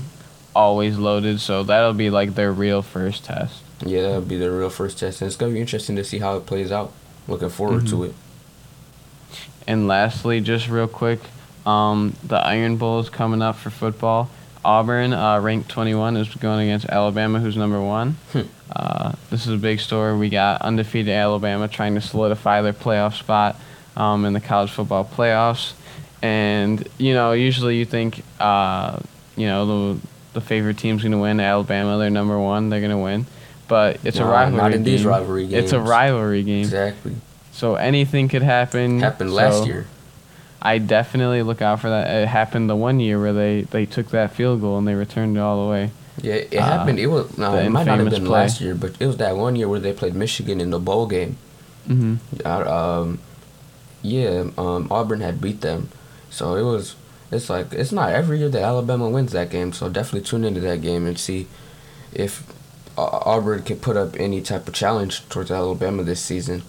always 0.56 0.98
loaded. 0.98 1.40
So 1.40 1.64
that'll 1.64 1.94
be 1.94 2.10
like 2.10 2.36
their 2.36 2.52
real 2.52 2.82
first 2.82 3.24
test. 3.24 3.62
Yeah, 3.86 4.02
that'll 4.02 4.22
be 4.22 4.38
the 4.38 4.52
real 4.52 4.70
first 4.70 5.00
test, 5.00 5.22
and 5.22 5.28
it's 5.28 5.38
gonna 5.38 5.54
be 5.54 5.62
interesting 5.62 5.96
to 5.96 6.04
see 6.04 6.20
how 6.20 6.36
it 6.36 6.46
plays 6.46 6.72
out. 6.72 6.92
Looking 7.28 7.50
forward 7.50 7.88
to 7.88 7.96
Mm-hmm. 7.96 8.04
it. 8.06 8.14
And 9.68 9.88
lastly, 9.88 10.42
just 10.42 10.68
real 10.68 10.88
quick, 10.88 11.20
um, 11.66 12.16
the 12.24 12.38
Iron 12.38 12.78
Bowl 12.78 13.00
is 13.00 13.10
coming 13.10 13.42
up 13.42 13.56
for 13.56 13.70
football. 13.70 14.30
Auburn, 14.66 15.14
uh, 15.14 15.40
ranked 15.40 15.70
21, 15.70 16.18
is 16.18 16.34
going 16.36 16.68
against 16.68 16.88
Alabama, 16.88 17.40
who's 17.40 17.56
number 17.56 17.80
one. 17.82 18.18
Hmm. 18.34 18.42
Uh, 18.76 19.12
this 19.30 19.46
is 19.48 19.54
a 19.54 19.58
big 19.58 19.80
story. 19.80 20.18
We 20.18 20.30
got 20.30 20.62
undefeated 20.62 21.14
Alabama 21.14 21.68
trying 21.68 21.96
to 21.96 22.02
solidify 22.02 22.62
their 22.62 22.74
playoff 22.74 23.14
spot 23.18 23.56
um, 23.96 24.26
in 24.26 24.34
the 24.34 24.42
college 24.42 24.72
football 24.72 25.06
playoffs. 25.06 25.74
And, 26.22 26.88
you 26.98 27.14
know, 27.14 27.32
usually 27.32 27.78
you 27.78 27.86
think, 27.86 28.24
uh, 28.40 29.00
you 29.38 29.48
know, 29.48 29.94
the, 29.94 30.00
the 30.34 30.42
favorite 30.42 30.78
team's 30.78 31.02
going 31.02 31.14
to 31.14 31.18
win. 31.18 31.40
Alabama, 31.40 31.98
they're 31.98 32.10
number 32.10 32.38
one, 32.40 32.70
they're 32.70 32.82
going 32.82 32.92
to 32.92 32.98
win. 32.98 33.26
But 33.68 34.00
it's 34.04 34.18
a 34.18 34.22
Nah, 34.22 34.32
rivalry 34.32 34.58
not 34.58 34.72
in 34.74 34.78
game. 34.84 34.84
these 34.84 35.06
rivalry 35.06 35.48
games. 35.48 35.64
It's 35.66 35.74
a 35.74 35.80
rivalry 35.80 36.44
game. 36.44 36.62
Exactly. 36.62 37.16
So 37.52 37.76
anything 37.76 38.28
could 38.28 38.42
happen. 38.42 39.00
Happened 39.00 39.34
last 39.34 39.66
year. 39.68 39.86
I 40.62 40.78
definitely 40.78 41.42
look 41.44 41.62
out 41.62 41.80
for 41.80 41.90
that. 41.90 42.10
It 42.24 42.28
happened 42.28 42.70
the 42.70 42.76
one 42.76 43.00
year 43.00 43.20
where 43.20 43.32
they, 43.34 43.62
they 43.62 43.86
took 43.86 44.10
that 44.10 44.34
field 44.34 44.60
goal 44.62 44.78
and 44.78 44.88
they 44.88 44.96
returned 44.96 45.38
it 45.38 45.40
all 45.40 45.66
the 45.66 45.72
way. 45.72 45.92
Yeah, 46.22 46.34
it 46.34 46.56
Uh, 46.58 46.64
happened. 46.64 47.00
It 47.00 47.08
was 47.08 47.38
no, 47.38 47.56
it 47.56 47.70
might 47.70 47.86
not 47.86 48.00
have 48.00 48.10
been 48.10 48.26
play. 48.26 48.42
last 48.42 48.60
year, 48.60 48.76
but 48.76 48.92
it 49.00 49.06
was 49.08 49.18
that 49.18 49.38
one 49.38 49.56
year 49.56 49.70
where 49.70 49.80
they 49.80 49.94
played 49.94 50.16
Michigan 50.16 50.60
in 50.60 50.70
the 50.72 50.80
bowl 50.80 51.06
game. 51.08 51.38
hmm 51.88 52.16
I, 52.44 52.62
um, 52.64 53.20
yeah, 54.02 54.46
um, 54.58 54.88
Auburn 54.92 55.22
had 55.22 55.40
beat 55.40 55.62
them, 55.62 55.90
so 56.30 56.56
it 56.56 56.64
was. 56.64 56.96
It's 57.32 57.50
like 57.50 57.74
it's 57.74 57.92
not 57.92 58.12
every 58.12 58.40
year 58.40 58.50
that 58.50 58.62
Alabama 58.62 59.08
wins 59.08 59.34
that 59.34 59.52
game. 59.52 59.72
So 59.72 59.88
definitely 59.88 60.28
tune 60.28 60.44
into 60.44 60.62
that 60.62 60.82
game 60.82 61.06
and 61.06 61.18
see 61.18 61.48
if 62.12 62.44
Auburn 62.98 63.64
can 63.64 63.78
put 63.78 63.98
up 63.98 64.16
any 64.20 64.42
type 64.42 64.68
of 64.68 64.74
challenge 64.74 65.28
towards 65.30 65.52
Alabama 65.52 66.04
this 66.04 66.22
season. 66.22 66.64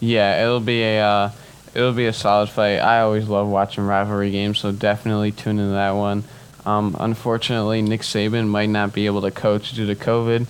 Yeah, 0.00 0.42
it'll 0.42 0.60
be 0.60 0.82
a 0.82 1.00
uh, 1.00 1.30
it'll 1.74 1.92
be 1.92 2.06
a 2.06 2.12
solid 2.12 2.48
fight. 2.48 2.78
I 2.78 3.00
always 3.00 3.28
love 3.28 3.48
watching 3.48 3.86
rivalry 3.86 4.30
games, 4.30 4.58
so 4.58 4.72
definitely 4.72 5.32
tune 5.32 5.58
into 5.58 5.72
that 5.72 5.92
one. 5.92 6.24
Um, 6.66 6.96
unfortunately, 6.98 7.82
Nick 7.82 8.02
Saban 8.02 8.48
might 8.48 8.68
not 8.68 8.92
be 8.92 9.06
able 9.06 9.22
to 9.22 9.30
coach 9.30 9.72
due 9.72 9.86
to 9.86 9.94
COVID. 9.94 10.46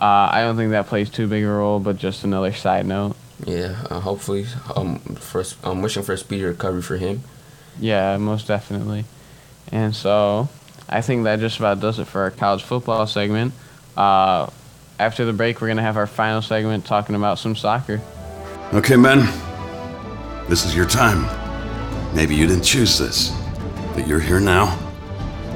Uh, 0.00 0.28
I 0.32 0.40
don't 0.40 0.56
think 0.56 0.70
that 0.70 0.88
plays 0.88 1.10
too 1.10 1.28
big 1.28 1.44
a 1.44 1.48
role, 1.48 1.78
but 1.78 1.96
just 1.96 2.24
another 2.24 2.52
side 2.52 2.86
note. 2.86 3.14
Yeah, 3.44 3.84
uh, 3.90 4.00
hopefully, 4.00 4.46
um, 4.74 4.98
first 4.98 5.56
I'm 5.64 5.82
wishing 5.82 6.02
for 6.02 6.12
a 6.12 6.18
speedy 6.18 6.44
recovery 6.44 6.82
for 6.82 6.96
him. 6.96 7.22
Yeah, 7.78 8.16
most 8.18 8.46
definitely. 8.46 9.04
And 9.70 9.94
so, 9.94 10.48
I 10.88 11.00
think 11.00 11.24
that 11.24 11.40
just 11.40 11.58
about 11.58 11.80
does 11.80 11.98
it 11.98 12.04
for 12.06 12.22
our 12.22 12.30
college 12.30 12.62
football 12.62 13.06
segment. 13.06 13.54
Uh, 13.96 14.50
after 14.98 15.24
the 15.24 15.32
break, 15.32 15.60
we're 15.60 15.68
gonna 15.68 15.82
have 15.82 15.96
our 15.96 16.06
final 16.06 16.42
segment 16.42 16.84
talking 16.84 17.14
about 17.16 17.38
some 17.38 17.56
soccer. 17.56 18.00
Okay, 18.74 18.96
men. 18.96 19.20
This 20.48 20.64
is 20.64 20.76
your 20.76 20.86
time. 20.86 21.26
Maybe 22.14 22.34
you 22.34 22.46
didn't 22.46 22.64
choose 22.64 22.98
this, 22.98 23.32
but 23.94 24.06
you're 24.06 24.20
here 24.20 24.40
now. 24.40 24.78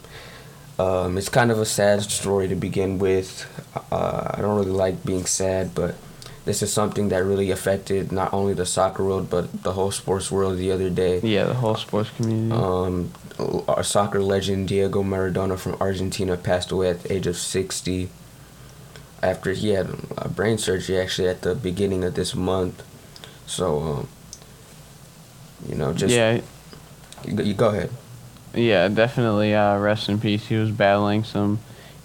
Um, 0.77 1.17
it's 1.17 1.29
kind 1.29 1.51
of 1.51 1.59
a 1.59 1.65
sad 1.65 2.01
story 2.01 2.49
to 2.49 2.55
begin 2.55 2.99
with. 2.99 3.47
Uh, 3.89 4.31
I 4.33 4.41
don't 4.41 4.57
really 4.57 4.71
like 4.71 5.05
being 5.05 5.25
sad, 5.25 5.73
but 5.73 5.95
this 6.43 6.62
is 6.62 6.73
something 6.73 7.07
that 7.09 7.23
really 7.23 7.49
affected 7.49 8.12
not 8.12 8.33
only 8.33 8.53
the 8.53 8.65
soccer 8.65 9.05
world 9.05 9.29
but 9.29 9.63
the 9.63 9.71
whole 9.71 9.91
sports 9.91 10.29
world 10.29 10.57
the 10.57 10.73
other 10.73 10.89
day. 10.89 11.21
Yeah, 11.21 11.45
the 11.45 11.53
whole 11.53 11.75
sports 11.75 12.09
community. 12.17 12.62
Um, 12.62 13.13
our 13.67 13.84
soccer 13.84 14.21
legend 14.21 14.67
Diego 14.67 15.04
Maradona 15.04 15.58
from 15.58 15.75
Argentina 15.80 16.36
passed 16.38 16.71
away 16.71 16.89
at 16.89 17.04
the 17.04 17.13
age 17.13 17.28
of 17.28 17.38
60 17.38 18.10
after 19.21 19.52
he 19.54 19.69
had 19.69 19.89
a 20.17 20.30
brain 20.30 20.58
surgery 20.58 20.99
actually 20.99 21.28
at 21.28 21.41
the 21.41 21.56
beginning 21.56 22.04
of 22.04 22.15
this 22.15 22.36
month. 22.36 22.84
So, 23.45 23.80
um, 23.80 24.08
you 25.67 25.75
know, 25.75 25.93
just 25.93 26.13
yeah, 26.13 26.41
you, 27.25 27.34
go- 27.34 27.43
you 27.43 27.54
go 27.54 27.69
ahead. 27.69 27.89
yeah, 28.54 28.88
definitely. 28.88 29.54
Uh, 29.56 29.78
rest 29.78 30.10
in 30.10 30.19
peace. 30.19 30.47
He 30.47 30.56
was 30.56 30.71
battling 30.71 31.23
some. 31.23 31.60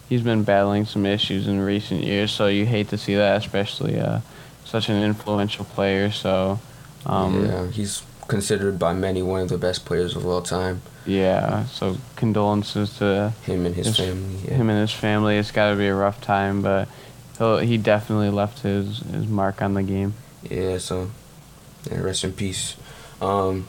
He's 0.09 0.23
been 0.23 0.45
battling 0.45 0.85
some 0.85 1.07
issues 1.07 1.49
in 1.49 1.61
recent 1.61 2.03
years, 2.05 2.31
so 2.31 2.47
you 2.47 2.67
hate 2.67 2.89
to 2.89 2.99
see 2.99 3.15
that, 3.15 3.39
especially 3.43 3.99
uh, 3.99 4.21
such 4.65 4.89
an 4.89 5.03
influential 5.03 5.65
player. 5.65 6.11
So, 6.11 6.61
um, 7.07 7.47
yeah, 7.47 7.67
he's 7.69 8.03
considered 8.29 8.79
by 8.79 8.93
many 8.93 9.23
one 9.23 9.43
of 9.43 9.49
the 9.49 9.59
best 9.59 9.85
players 9.85 10.15
of 10.17 10.27
all 10.27 10.43
time. 10.43 10.83
Yeah. 11.07 11.65
So 11.67 11.97
condolences 12.17 12.97
to 12.99 13.33
Him 13.43 13.67
and 13.67 13.75
his, 13.75 13.87
his- 13.89 13.97
family. 13.97 14.37
Yeah. 14.45 14.55
him 14.55 14.71
and 14.71 14.81
his 14.81 14.93
family. 14.93 15.37
It's 15.39 15.51
got 15.51 15.71
to 15.71 15.77
be 15.77 15.87
a 15.89 15.95
rough 15.95 16.21
time, 16.21 16.63
but 16.63 16.89
he'll, 17.39 17.59
he 17.59 17.77
definitely 17.79 18.31
left 18.31 18.61
his, 18.61 18.99
his 19.01 19.27
mark 19.27 19.63
on 19.63 19.75
the 19.75 19.83
game. 19.83 20.15
Yeah, 20.49 20.79
so 20.79 21.11
yeah, 21.91 22.01
rest 22.01 22.25
in 22.25 22.33
peace. 22.33 22.77
Um, 23.21 23.67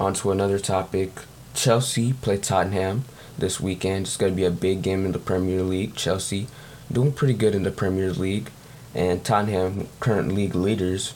on 0.00 0.14
to 0.14 0.30
another 0.30 0.58
topic. 0.58 1.10
Chelsea 1.54 2.12
play 2.12 2.36
Tottenham 2.38 3.04
this 3.36 3.60
weekend. 3.60 4.06
It's 4.06 4.16
going 4.16 4.32
to 4.32 4.36
be 4.36 4.44
a 4.44 4.50
big 4.50 4.82
game 4.82 5.04
in 5.04 5.12
the 5.12 5.18
Premier 5.18 5.62
League. 5.62 5.94
Chelsea 5.94 6.46
doing 6.90 7.12
pretty 7.12 7.34
good 7.34 7.54
in 7.54 7.62
the 7.64 7.70
Premier 7.70 8.12
League, 8.12 8.50
and 8.94 9.24
Tottenham 9.24 9.88
current 10.00 10.32
league 10.32 10.54
leaders. 10.54 11.14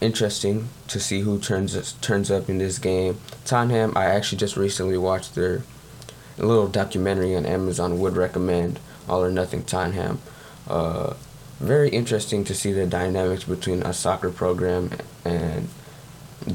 Interesting 0.00 0.68
to 0.88 0.98
see 0.98 1.20
who 1.20 1.38
turns 1.38 1.92
turns 2.00 2.30
up 2.30 2.48
in 2.48 2.58
this 2.58 2.78
game. 2.78 3.18
Tottenham. 3.44 3.92
I 3.96 4.04
actually 4.06 4.38
just 4.38 4.56
recently 4.56 4.96
watched 4.96 5.34
their 5.34 5.62
little 6.38 6.68
documentary 6.68 7.36
on 7.36 7.44
Amazon. 7.44 8.00
Would 8.00 8.16
recommend 8.16 8.80
All 9.08 9.22
or 9.22 9.30
Nothing 9.30 9.62
Tottenham. 9.64 10.20
Uh, 10.66 11.14
very 11.58 11.90
interesting 11.90 12.44
to 12.44 12.54
see 12.54 12.72
the 12.72 12.86
dynamics 12.86 13.44
between 13.44 13.82
a 13.82 13.92
soccer 13.92 14.30
program 14.30 14.90
and 15.26 15.68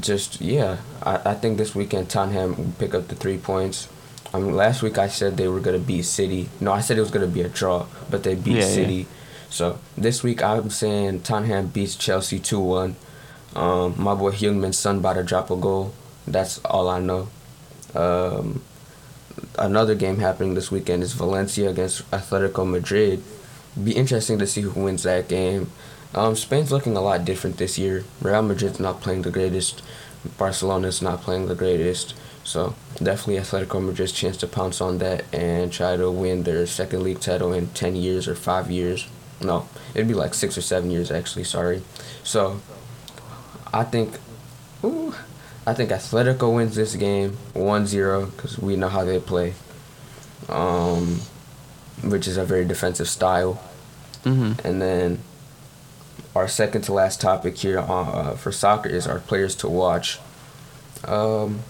just 0.00 0.40
yeah 0.40 0.78
I, 1.00 1.30
I 1.30 1.34
think 1.34 1.58
this 1.58 1.76
weekend 1.76 2.10
Tottenham 2.10 2.56
will 2.56 2.72
pick 2.76 2.92
up 2.92 3.06
the 3.06 3.14
three 3.14 3.38
points 3.38 3.88
I 4.34 4.40
mean, 4.40 4.56
last 4.56 4.82
week 4.82 4.98
I 4.98 5.06
said 5.06 5.36
they 5.36 5.46
were 5.46 5.60
gonna 5.60 5.78
beat 5.78 6.02
City. 6.02 6.48
No, 6.60 6.72
I 6.72 6.80
said 6.80 6.98
it 6.98 7.00
was 7.02 7.12
gonna 7.12 7.28
be 7.28 7.42
a 7.42 7.48
draw, 7.48 7.86
but 8.10 8.24
they 8.24 8.34
beat 8.34 8.56
Yeah, 8.56 8.60
yeah. 8.62 8.74
City. 8.74 9.06
So 9.48 9.78
this 9.96 10.24
week 10.24 10.42
I'm 10.42 10.70
saying 10.70 11.20
Tottenham 11.22 11.68
beats 11.68 11.94
Chelsea 11.94 12.40
two 12.40 12.58
one. 12.58 12.96
Um, 13.56 13.94
my 13.96 14.14
boy 14.14 14.32
Heung-Min's 14.32 14.78
son 14.78 14.98
about 14.98 15.14
to 15.14 15.24
drop 15.24 15.50
a 15.50 15.56
goal. 15.56 15.94
That's 16.26 16.58
all 16.64 16.88
I 16.88 17.00
know. 17.00 17.28
Um, 17.94 18.62
another 19.58 19.94
game 19.94 20.18
happening 20.18 20.54
this 20.54 20.70
weekend 20.70 21.02
is 21.02 21.14
Valencia 21.14 21.70
against 21.70 22.08
Atletico 22.10 22.68
Madrid. 22.68 23.22
Be 23.82 23.96
interesting 23.96 24.38
to 24.38 24.46
see 24.46 24.60
who 24.60 24.78
wins 24.78 25.04
that 25.04 25.28
game. 25.28 25.70
Um, 26.14 26.36
Spain's 26.36 26.70
looking 26.70 26.96
a 26.96 27.00
lot 27.00 27.24
different 27.24 27.56
this 27.56 27.78
year. 27.78 28.04
Real 28.20 28.42
Madrid's 28.42 28.78
not 28.78 29.00
playing 29.00 29.22
the 29.22 29.30
greatest. 29.30 29.82
Barcelona's 30.36 31.00
not 31.00 31.22
playing 31.22 31.48
the 31.48 31.54
greatest. 31.54 32.14
So 32.44 32.74
definitely 32.98 33.36
Atletico 33.36 33.82
Madrid's 33.82 34.12
chance 34.12 34.36
to 34.38 34.46
pounce 34.46 34.80
on 34.80 34.98
that 34.98 35.24
and 35.32 35.72
try 35.72 35.96
to 35.96 36.10
win 36.10 36.42
their 36.42 36.66
second 36.66 37.02
league 37.02 37.20
title 37.20 37.52
in 37.52 37.68
ten 37.68 37.96
years 37.96 38.28
or 38.28 38.34
five 38.34 38.70
years. 38.70 39.08
No, 39.40 39.68
it'd 39.94 40.08
be 40.08 40.14
like 40.14 40.34
six 40.34 40.56
or 40.56 40.62
seven 40.62 40.90
years 40.90 41.10
actually. 41.10 41.44
Sorry. 41.44 41.82
So 42.22 42.60
I 43.76 43.84
think, 43.84 44.18
ooh, 44.82 45.14
I 45.66 45.74
think 45.74 45.90
Atletico 45.90 46.54
wins 46.54 46.76
this 46.76 46.94
game 46.94 47.36
1-0 47.54 48.34
because 48.34 48.58
we 48.58 48.74
know 48.76 48.88
how 48.88 49.04
they 49.04 49.20
play. 49.20 49.52
Um, 50.48 51.20
which 52.02 52.26
is 52.26 52.38
a 52.38 52.44
very 52.44 52.64
defensive 52.64 53.08
style. 53.08 53.60
Mm-hmm. 54.24 54.66
And 54.66 54.80
then 54.80 55.18
our 56.34 56.48
second 56.48 56.82
to 56.82 56.92
last 56.92 57.20
topic 57.20 57.58
here 57.58 57.78
uh, 57.78 58.34
for 58.36 58.50
soccer 58.50 58.88
is 58.88 59.06
our 59.06 59.18
players 59.18 59.54
to 59.56 59.68
watch. 59.68 60.20
Um, 61.04 61.60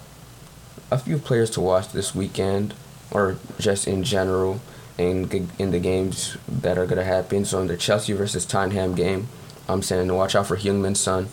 a 0.89 0.97
few 0.97 1.17
players 1.17 1.49
to 1.51 1.61
watch 1.61 1.91
this 1.91 2.15
weekend, 2.15 2.73
or 3.11 3.37
just 3.59 3.85
in 3.85 4.03
general, 4.03 4.61
in 4.97 5.49
in 5.59 5.71
the 5.71 5.79
games 5.79 6.37
that 6.47 6.77
are 6.77 6.85
gonna 6.85 7.03
happen. 7.03 7.43
So 7.43 7.59
in 7.59 7.67
the 7.67 7.75
Chelsea 7.75 8.13
versus 8.13 8.45
Tottenham 8.45 8.95
game, 8.95 9.27
I'm 9.67 9.81
saying 9.81 10.13
watch 10.13 10.35
out 10.35 10.47
for 10.47 10.55
Heung-Min 10.55 10.95
Son, 10.95 11.27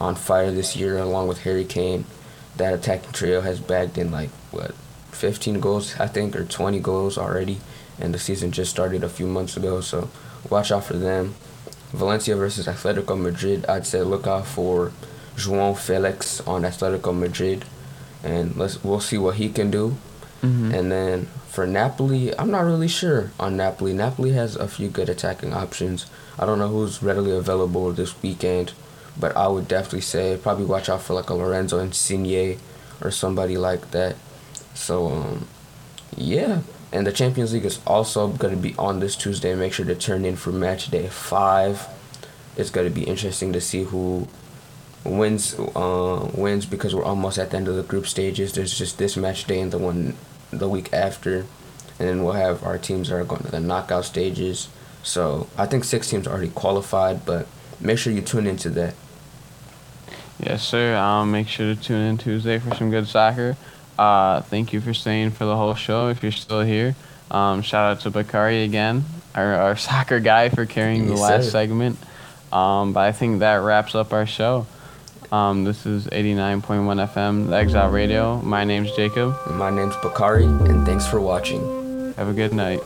on 0.00 0.14
fire 0.14 0.50
this 0.50 0.74
year 0.76 0.98
along 0.98 1.28
with 1.28 1.42
Harry 1.42 1.64
Kane. 1.64 2.04
That 2.56 2.74
attacking 2.74 3.12
trio 3.12 3.40
has 3.42 3.60
bagged 3.60 3.98
in 3.98 4.10
like 4.10 4.30
what, 4.50 4.74
15 5.12 5.60
goals 5.60 5.98
I 5.98 6.06
think 6.06 6.34
or 6.34 6.44
20 6.44 6.80
goals 6.80 7.18
already, 7.18 7.58
and 7.98 8.12
the 8.14 8.18
season 8.18 8.50
just 8.50 8.70
started 8.70 9.04
a 9.04 9.08
few 9.08 9.26
months 9.26 9.56
ago. 9.56 9.80
So 9.80 10.10
watch 10.48 10.72
out 10.72 10.84
for 10.84 10.94
them. 10.94 11.34
Valencia 11.92 12.36
versus 12.36 12.66
Atletico 12.66 13.20
Madrid, 13.20 13.66
I'd 13.66 13.86
say 13.86 14.02
look 14.02 14.26
out 14.26 14.46
for 14.46 14.92
João 15.36 15.76
Felix 15.76 16.40
on 16.46 16.62
Atletico 16.62 17.16
Madrid, 17.16 17.64
and 18.22 18.56
let's 18.56 18.82
we'll 18.84 19.00
see 19.00 19.18
what 19.18 19.36
he 19.36 19.48
can 19.48 19.70
do. 19.70 19.96
Mm-hmm. 20.42 20.74
And 20.74 20.92
then 20.92 21.26
for 21.48 21.66
Napoli, 21.66 22.36
I'm 22.38 22.50
not 22.50 22.64
really 22.64 22.88
sure 22.88 23.32
on 23.38 23.56
Napoli. 23.56 23.92
Napoli 23.92 24.32
has 24.32 24.56
a 24.56 24.68
few 24.68 24.88
good 24.88 25.08
attacking 25.08 25.52
options. 25.52 26.06
I 26.38 26.46
don't 26.46 26.58
know 26.58 26.68
who's 26.68 27.02
readily 27.02 27.32
available 27.32 27.92
this 27.92 28.20
weekend, 28.22 28.72
but 29.18 29.36
I 29.36 29.48
would 29.48 29.68
definitely 29.68 30.02
say 30.02 30.38
probably 30.42 30.64
watch 30.64 30.88
out 30.88 31.02
for 31.02 31.14
like 31.14 31.30
a 31.30 31.34
Lorenzo 31.34 31.78
Insigne 31.78 32.58
or 33.00 33.10
somebody 33.10 33.56
like 33.56 33.90
that. 33.90 34.16
So 34.74 35.08
um, 35.08 35.48
yeah, 36.16 36.60
and 36.92 37.06
the 37.06 37.12
Champions 37.12 37.52
League 37.52 37.64
is 37.64 37.80
also 37.86 38.28
going 38.28 38.54
to 38.54 38.60
be 38.60 38.74
on 38.76 39.00
this 39.00 39.16
Tuesday. 39.16 39.54
Make 39.54 39.72
sure 39.72 39.86
to 39.86 39.94
turn 39.94 40.24
in 40.24 40.36
for 40.36 40.52
match 40.52 40.90
day 40.90 41.08
five. 41.08 41.86
It's 42.56 42.70
going 42.70 42.88
to 42.88 42.94
be 42.94 43.04
interesting 43.04 43.52
to 43.52 43.60
see 43.60 43.84
who 43.84 44.26
wins 45.04 45.58
uh, 45.58 46.30
wins 46.34 46.66
because 46.66 46.94
we're 46.94 47.04
almost 47.04 47.38
at 47.38 47.50
the 47.50 47.56
end 47.56 47.68
of 47.68 47.76
the 47.76 47.82
group 47.82 48.06
stages. 48.06 48.52
There's 48.52 48.76
just 48.76 48.98
this 48.98 49.16
match 49.16 49.44
day 49.44 49.60
and 49.60 49.72
the 49.72 49.78
one 49.78 50.16
the 50.50 50.68
week 50.68 50.92
after, 50.92 51.46
and 51.98 52.08
then 52.08 52.24
we'll 52.24 52.34
have 52.34 52.64
our 52.64 52.76
teams 52.76 53.08
that 53.08 53.16
are 53.16 53.24
going 53.24 53.42
to 53.42 53.50
the 53.50 53.60
knockout 53.60 54.04
stages. 54.04 54.68
So 55.02 55.48
I 55.56 55.66
think 55.66 55.84
six 55.84 56.10
teams 56.10 56.26
already 56.26 56.50
qualified, 56.50 57.24
but 57.24 57.46
make 57.80 57.98
sure 57.98 58.12
you 58.12 58.22
tune 58.22 58.46
into 58.46 58.68
that. 58.70 58.94
Yes, 60.38 60.62
sir. 60.66 60.96
Um, 60.96 61.30
make 61.32 61.48
sure 61.48 61.74
to 61.74 61.80
tune 61.80 62.00
in 62.02 62.18
Tuesday 62.18 62.58
for 62.58 62.74
some 62.74 62.90
good 62.90 63.06
soccer. 63.06 63.56
Uh, 63.98 64.40
thank 64.40 64.72
you 64.72 64.80
for 64.80 64.94
staying 64.94 65.30
for 65.32 65.44
the 65.44 65.56
whole 65.56 65.74
show. 65.74 66.08
If 66.08 66.22
you're 66.22 66.32
still 66.32 66.62
here, 66.62 66.94
um, 67.30 67.60
shout 67.60 67.92
out 67.92 68.00
to 68.02 68.10
Bakari 68.10 68.62
again, 68.62 69.04
our, 69.34 69.54
our 69.54 69.76
soccer 69.88 70.18
guy, 70.20 70.48
for 70.48 70.64
carrying 70.64 71.04
the 71.06 71.12
Yes, 71.12 71.20
last 71.20 71.44
sir. 71.46 71.50
segment. 71.50 71.98
Um, 72.52 72.92
but 72.94 73.00
I 73.00 73.12
think 73.12 73.40
that 73.40 73.56
wraps 73.56 73.94
up 73.94 74.12
our 74.12 74.26
show. 74.26 74.66
Um, 75.30 75.62
this 75.64 75.86
is 75.86 76.06
89.1 76.06 76.64
FM, 77.12 77.50
the 77.50 77.56
Exile 77.56 77.90
Radio. 77.90 78.40
My 78.40 78.64
name's 78.64 78.90
Jacob. 78.96 79.36
My 79.50 79.70
name's 79.70 79.94
Bakari, 80.02 80.44
and 80.44 80.84
thanks 80.86 81.06
for 81.06 81.20
watching. 81.20 82.14
Have 82.16 82.28
a 82.28 82.32
good 82.32 82.52
night. 82.52 82.80